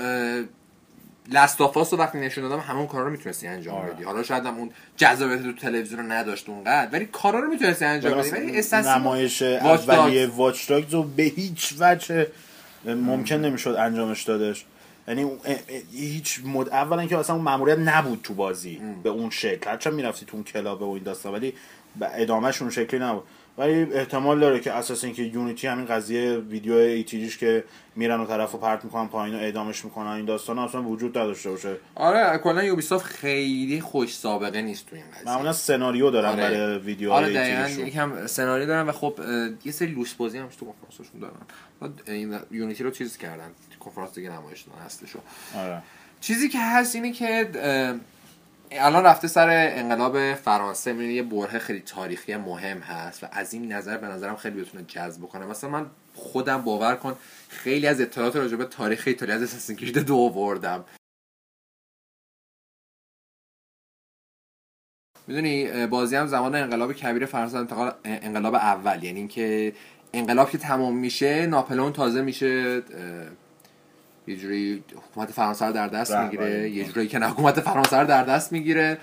[1.32, 3.92] Last of Us رو وقتی نشون دادم همون کارا رو می‌تونستی انجام آره.
[3.92, 4.04] بدی.
[4.04, 8.18] حالا شاید هم اون جذابیت تو تلویزیون رو نداشت اونقدر ولی کارا رو می‌تونستی انجام
[8.18, 8.30] بدی.
[8.30, 12.26] ولی نمایش اولیه Watch Dogs رو به هیچ وجه
[12.84, 14.64] ممکن نمی‌شد انجامش دادش
[15.08, 15.30] یعنی
[15.92, 19.70] هیچ مد اولا که اصلا اون ماموریت نبود تو بازی به اون شکل.
[19.70, 21.52] هرچند می‌رفتی تو اون کلاب و این داستان ولی
[22.00, 23.24] ادامهش اون شکلی نبود.
[23.58, 28.52] ولی احتمال داره که Assassin's Creed Unity همین قضیه ویدیو ایتیجیش که میرن و طرف
[28.52, 31.76] رو پرت می‌کنن پایین و اعدامش می‌کنن این داستان اصلا وجود نداشته باشه.
[31.94, 35.32] آره کلا Ubisoft خیلی خوش سابقه نیست تو این قضیه.
[35.32, 36.36] معمولا سناریو دارن آره.
[36.36, 39.20] برای ویدیو آره دقیقا یکم سناریو دارن و خب
[39.64, 41.92] یه سری لوس بازی هم تو کنفرانسشون دارن.
[42.06, 43.50] این یونیتی رو چیز کردن.
[43.86, 45.18] کنفرانس دیگه نمایش دادن هستشو
[45.54, 45.82] آره.
[46.20, 47.50] چیزی که هست اینه که
[48.70, 53.72] الان رفته سر انقلاب فرانسه می‌بینی یه بره خیلی تاریخی مهم هست و از این
[53.72, 57.16] نظر به نظرم خیلی بتونه جذب کنه مثلا من خودم باور کن
[57.48, 60.84] خیلی از اطلاعات راجع به تاریخ ایتالیا از اساسین کرید دو آوردم.
[65.26, 69.04] می‌دونی بازی هم زمان انقلاب کبیر فرانسه انتقال انقلاب اول.
[69.04, 69.72] یعنی اینکه
[70.12, 72.82] انقلاب که تمام میشه ناپلئون تازه میشه
[74.26, 76.70] یه جوری حکومت فرانسه رو در دست می‌گیره.
[76.70, 76.84] یه.
[76.84, 78.98] جوری که حکومت فرانسه رو در دست می‌گیره.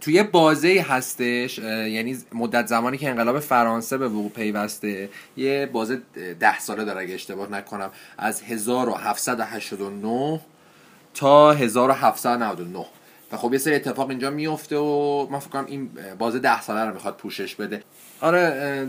[0.00, 6.02] توی یه بازه هستش یعنی مدت زمانی که انقلاب فرانسه به وقوع پیوسته یه بازه
[6.40, 10.40] ده ساله داره اگه اشتباه نکنم از 1789
[11.14, 12.86] تا 1799
[13.32, 16.84] و خب یه سری اتفاق اینجا میفته و من فکر کنم این بازه ده ساله
[16.84, 17.82] رو می‌خواد پوشش بده.
[18.20, 18.86] آره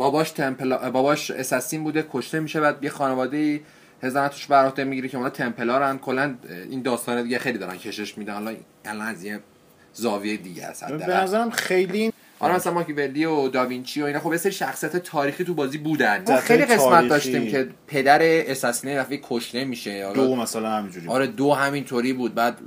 [0.00, 3.60] باباش تمپلا باباش اساسین بوده کشته میشه بعد یه خانواده
[4.02, 5.98] هزانتش برات می‌گیره که اونا تمپلارن.
[5.98, 6.34] کلا
[6.70, 8.32] این داستان دیگه خیلی دارن کشش میدن.
[8.32, 9.40] حالا الان از یه
[9.92, 11.06] زاویه دیگه است به.
[11.06, 15.54] نظرم خیلی آره مثلا ماکیولی و داوینچی و اینا خب یه سری شخصیت تاریخی تو
[15.54, 16.24] بازی بودن.
[16.28, 17.08] ما خیلی قسمت تاریخی.
[17.08, 20.06] داشتیم که پدر اساسینه رفیق کشته میشه.
[20.06, 21.08] حالا دو مثلا همینجوری.
[21.08, 22.34] آره دو همینطوری بود.
[22.34, 22.58] بعد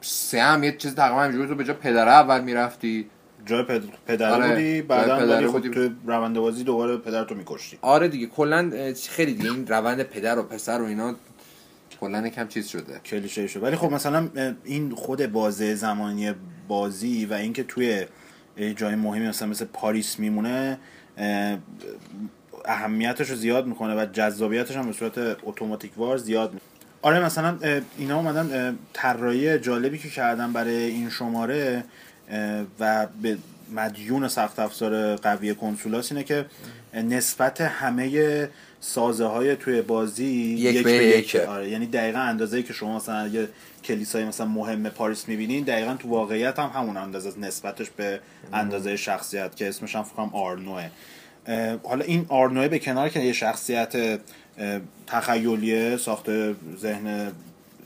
[0.00, 3.06] سه هم یه چیز تقریبا همینجوری تو به جا پدر اول می‌رفتی.
[3.46, 3.82] جای پد...
[4.06, 5.68] پدر آره، بودی بعدا ولی خب بودی.
[5.68, 7.78] تو روند بازی دوباره پدر تو میکشتی.
[7.82, 11.14] آره دیگه کلا خیلی دیگه این روند پدر و پسر و اینا
[12.00, 13.00] کلا یکم چیز شده.
[13.04, 14.28] کلیشه شد ولی خب مثلا
[14.64, 16.32] این خود بازه زمانی
[16.68, 18.04] بازی و اینکه توی
[18.76, 20.78] جای مهمی مثلا مثل پاریس میمونه
[21.18, 21.58] اه،
[22.64, 26.68] اهمیتش رو زیاد می‌کنه و جذابیتش هم به صورت اتوماتیک وار زیاد می‌کنه
[27.02, 27.58] آره مثلا
[27.98, 31.84] اینا اومدن طراحی جالبی که کردن برای این شماره
[32.80, 33.38] و به
[33.74, 36.46] مدیون سخت افزار قوی کنسولاس اینه که
[36.94, 38.48] نسبت همه
[38.80, 41.46] سازه های توی بازی یک به یکه.
[41.46, 43.48] آره یعنی دقیقا اندازه‌ای که شما مثلا یه
[43.84, 48.20] کلیسای مثلا مهم پاریس می‌بینین دقیقا تو واقعیت هم همون اندازه است نسبتش به
[48.52, 50.88] اندازه شخصیت که اسمش هم فکر کنم آرنوه
[51.82, 54.20] حالا این آرنوه به کنار که یه شخصیت
[55.06, 57.32] تخیلیه ساخته ذهن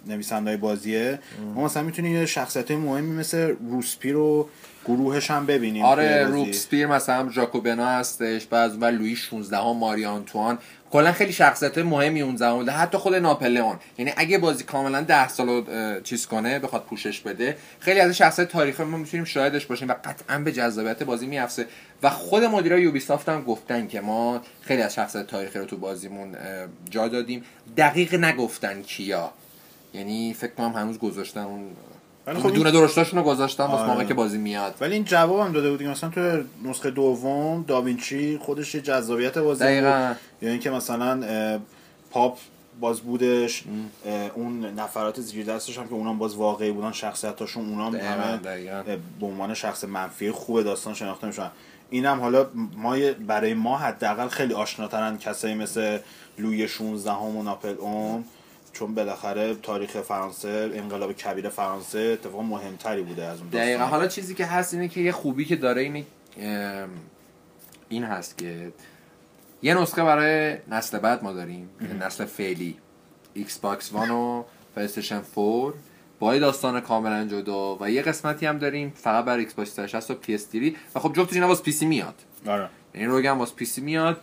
[0.07, 1.18] نویسنده بازیه.
[1.54, 4.48] ما مثلا می‌تونیم یه شخصیت مهمی مثل روسپی رو
[4.84, 6.24] گروهش هم ببینیم آره.
[6.24, 10.59] روبسپیر مثلا ژاکوبنا هستش بعد و لوئیس 16 هم ماری آنتوان.
[10.90, 12.72] کلا خیلی شخصیت مهمی اون زمان بوده.
[12.72, 15.64] حتی خود ناپلئون یعنی اگه بازی کاملا 10 سال
[16.02, 20.38] چیز کنه بخواد پوشش بده خیلی از شخصیت تاریخی ما می‌تونیم شاهدش باشیم و قطعا
[20.38, 21.66] به جذابیت بازی میافزه.
[22.02, 26.36] و خود مدیرای یوبیسافت هم گفتن که ما خیلی از شخصیت تاریخی رو تو بازیمون
[26.90, 27.44] جا دادیم.
[27.76, 29.32] دقیق نگفتن کیا.
[29.97, 31.62] یعنی فکر کنم هنوز گذاشتن اون
[32.26, 33.90] خب دونه درشتاشون رو گذاشتن واسه آره.
[33.90, 34.74] موقعی که بازی میاد.
[34.80, 35.90] ولی این جواب هم داده بودیم.
[35.90, 40.09] مثلا تو نسخه دوم داوینچی خودش یه جذابیت بازی دقیقاً.
[40.09, 41.20] بود یا اینکه مثلا
[42.11, 42.38] پاپ
[42.80, 43.64] باز بودش
[44.34, 48.36] اون نفرات زیر دستش هم که اونام باز واقعی بودن شخصیتاشون اونام همه
[49.20, 51.51] به عنوان شخص منفی خوب داستان شناخته میشن
[51.90, 55.99] اینم حالا ما برای ما حداقل خیلی آشناترن کسایی مثل
[56.38, 58.24] لوی 16 هم و ناپلئون
[58.79, 63.85] چون بالاخره تاریخ فرانسه انقلاب کبیر فرانسه اتفاق مهمتری بوده از اون دقیقا.
[63.85, 66.05] حالا چیزی که هست اینه که یه خوبی که داره اینه
[67.89, 68.72] این هست که
[69.62, 71.70] یه نسخه برای نسل بعد ما داریم
[72.01, 72.77] نسل فعلی.
[73.34, 74.45] Xbox One و
[74.76, 75.74] PlayStation 4
[76.18, 80.47] با داستان کاملا جدا و یه قسمتی هم داریم فقط برای Xbox 360 و PS
[80.95, 82.14] و خب جفتش اینا واسه PC میاد.
[82.47, 82.68] آره.
[82.95, 84.20] یعنی Rogue هم واسه PC میاد.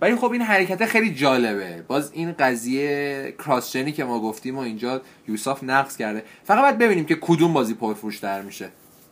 [0.00, 1.84] ولی خب این حرکت خیلی جالبه.
[1.88, 6.22] باز این قضیه cross که ما گفتیم و اینجا یوسف نقص کرده.
[6.44, 8.68] فقط باید ببینیم که کدوم بازی پرفروش در میشه.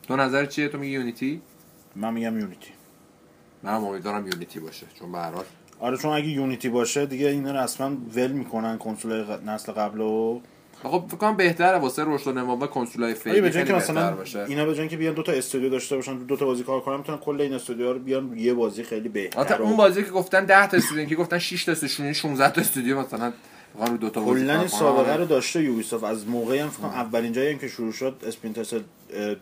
[0.09, 1.43] تو نظر چیه؟ تو میگی Unity؟
[1.97, 2.71] من میگم Unity.
[3.63, 5.19] منم امیدوارم Unity باشه چون به
[5.81, 10.41] آره چون اگه Unity باشه دیگه اینا رو اصلا ول می‌کنن کنسول نسل قبل و
[10.83, 14.39] خب فکر کنم بهتره واسه رشد و نمو کنسولای فعلی خیلی که مثلا باشه.
[14.39, 17.19] اینا به که بیان دو تا استودیو داشته باشن دو تا بازی کار کنن می‌تونن
[17.19, 20.77] کل این استودیو رو بیان یه بازی خیلی بهتر اون بازی که گفتن 10 تا
[20.77, 23.33] استودیو که گفتن 6 تا استودیو 16 تا استودیو مثلا
[23.87, 26.05] رو دو تا کلا این سابقه رو داشته یوبیسافت.
[26.05, 28.81] از موقعی هم فکر اولین جایی که شروع شد اسپینتر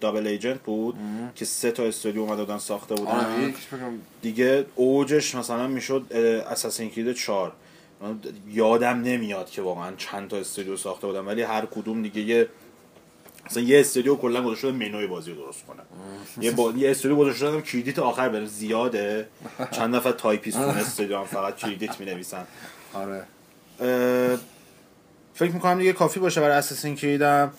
[0.01, 0.95] دابل ایجنت بود
[1.35, 3.53] که سه تا استودیو اومده بودن ساخته بودن.
[4.23, 6.13] دیگه اوجش مثلا می‌شد
[6.51, 7.53] اساسین کرید 4
[8.49, 12.49] یادم نمیاد که واقعا چند تا استودیو ساخته بودم ولی هر کدوم دیگه یه
[13.47, 15.83] مثلا یه استودیو کلا گذاشته شده منوی بازی رو درست کنه
[16.45, 16.73] یه با...
[16.77, 19.29] یه استودیو گذاشته شده credit آخر بره زیاده.
[19.71, 22.47] چند نفر تایپیست اون استودیو هم فقط credit می نویسن
[22.95, 23.25] آره
[25.35, 27.53] فکر می‌کنم دیگه کافی باشه برای Assassin's Creed م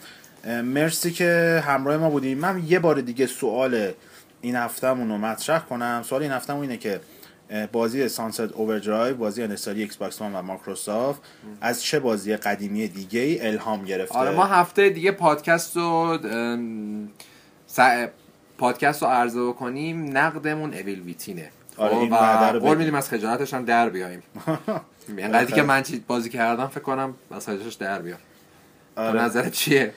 [0.64, 2.38] مرسی که همراه ما بودیم.
[2.38, 3.92] من یه بار دیگه سوال
[4.42, 6.04] این هفتهمون رو مطرح کنم.
[6.06, 7.00] سوال این هفتهمون اینه که
[7.72, 11.22] بازی Sunset Overdrive بازی انحصاری Xbox و مایکروسافت
[11.62, 16.18] از چه بازی قدیمی دیگه ای الهام گرفته؟ آره ما هفته دیگه پادکست رو
[18.58, 20.18] پادکست رو عرضه بکنیم.
[20.18, 24.24] نقدمون اویل ویتینه آره خب، و قول میدیم از خجالتش هم در بیایم
[25.18, 28.20] اینقدری که من بازی کردم فکر کنم از خجالتش در بیام.
[28.96, 29.22] آره.
[29.22, 29.94] نظر چیه؟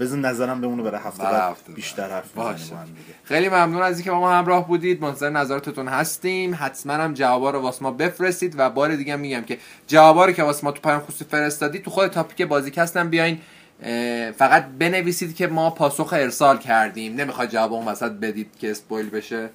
[0.00, 2.72] بزن نظرم بمونه برای هفته بعد بیشتر حرف باشه.
[3.24, 5.02] خیلی ممنون از اینکه با ما همراه بودید.
[5.02, 6.56] منتظر نظراتتون هستیم.
[6.60, 10.42] حتما هم جوابا رو واسه ما بفرستید و بار دیگه میگم که جوابا رو که
[10.42, 13.38] واسه ما تو پیام خصوصی فرستادید تو خود تاپیک بازیکست هم بیاین
[14.36, 17.14] فقط بنویسید که ما پاسخ ارسال کردیم.
[17.14, 19.48] نمی‌خواد جواب اون وسط بدید که اسپویل بشه.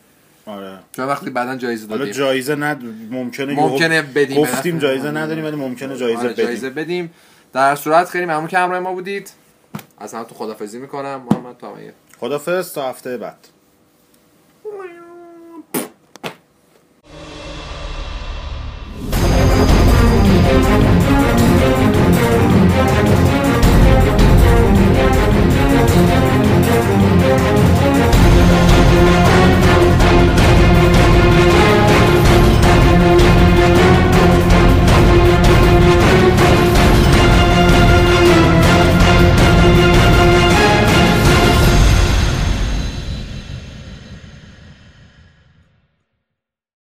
[0.45, 0.79] آره.
[0.91, 2.13] چون وقتی بعدا جایزه دادیم.
[2.13, 4.37] جایزه ند ممکنه ممکنه بدیم.
[4.37, 6.45] گفتیم جایزه نداریم ولی ممکنه جایزه آره بدیم.
[6.45, 7.11] جایزه بدیم.
[7.53, 9.31] در صورت خیلی ممنون که همراه ما بودید.
[9.99, 11.27] از همتون خدافزی می‌کنم.
[11.31, 13.47] محمد تامعیه خدافز تا هفته بعد.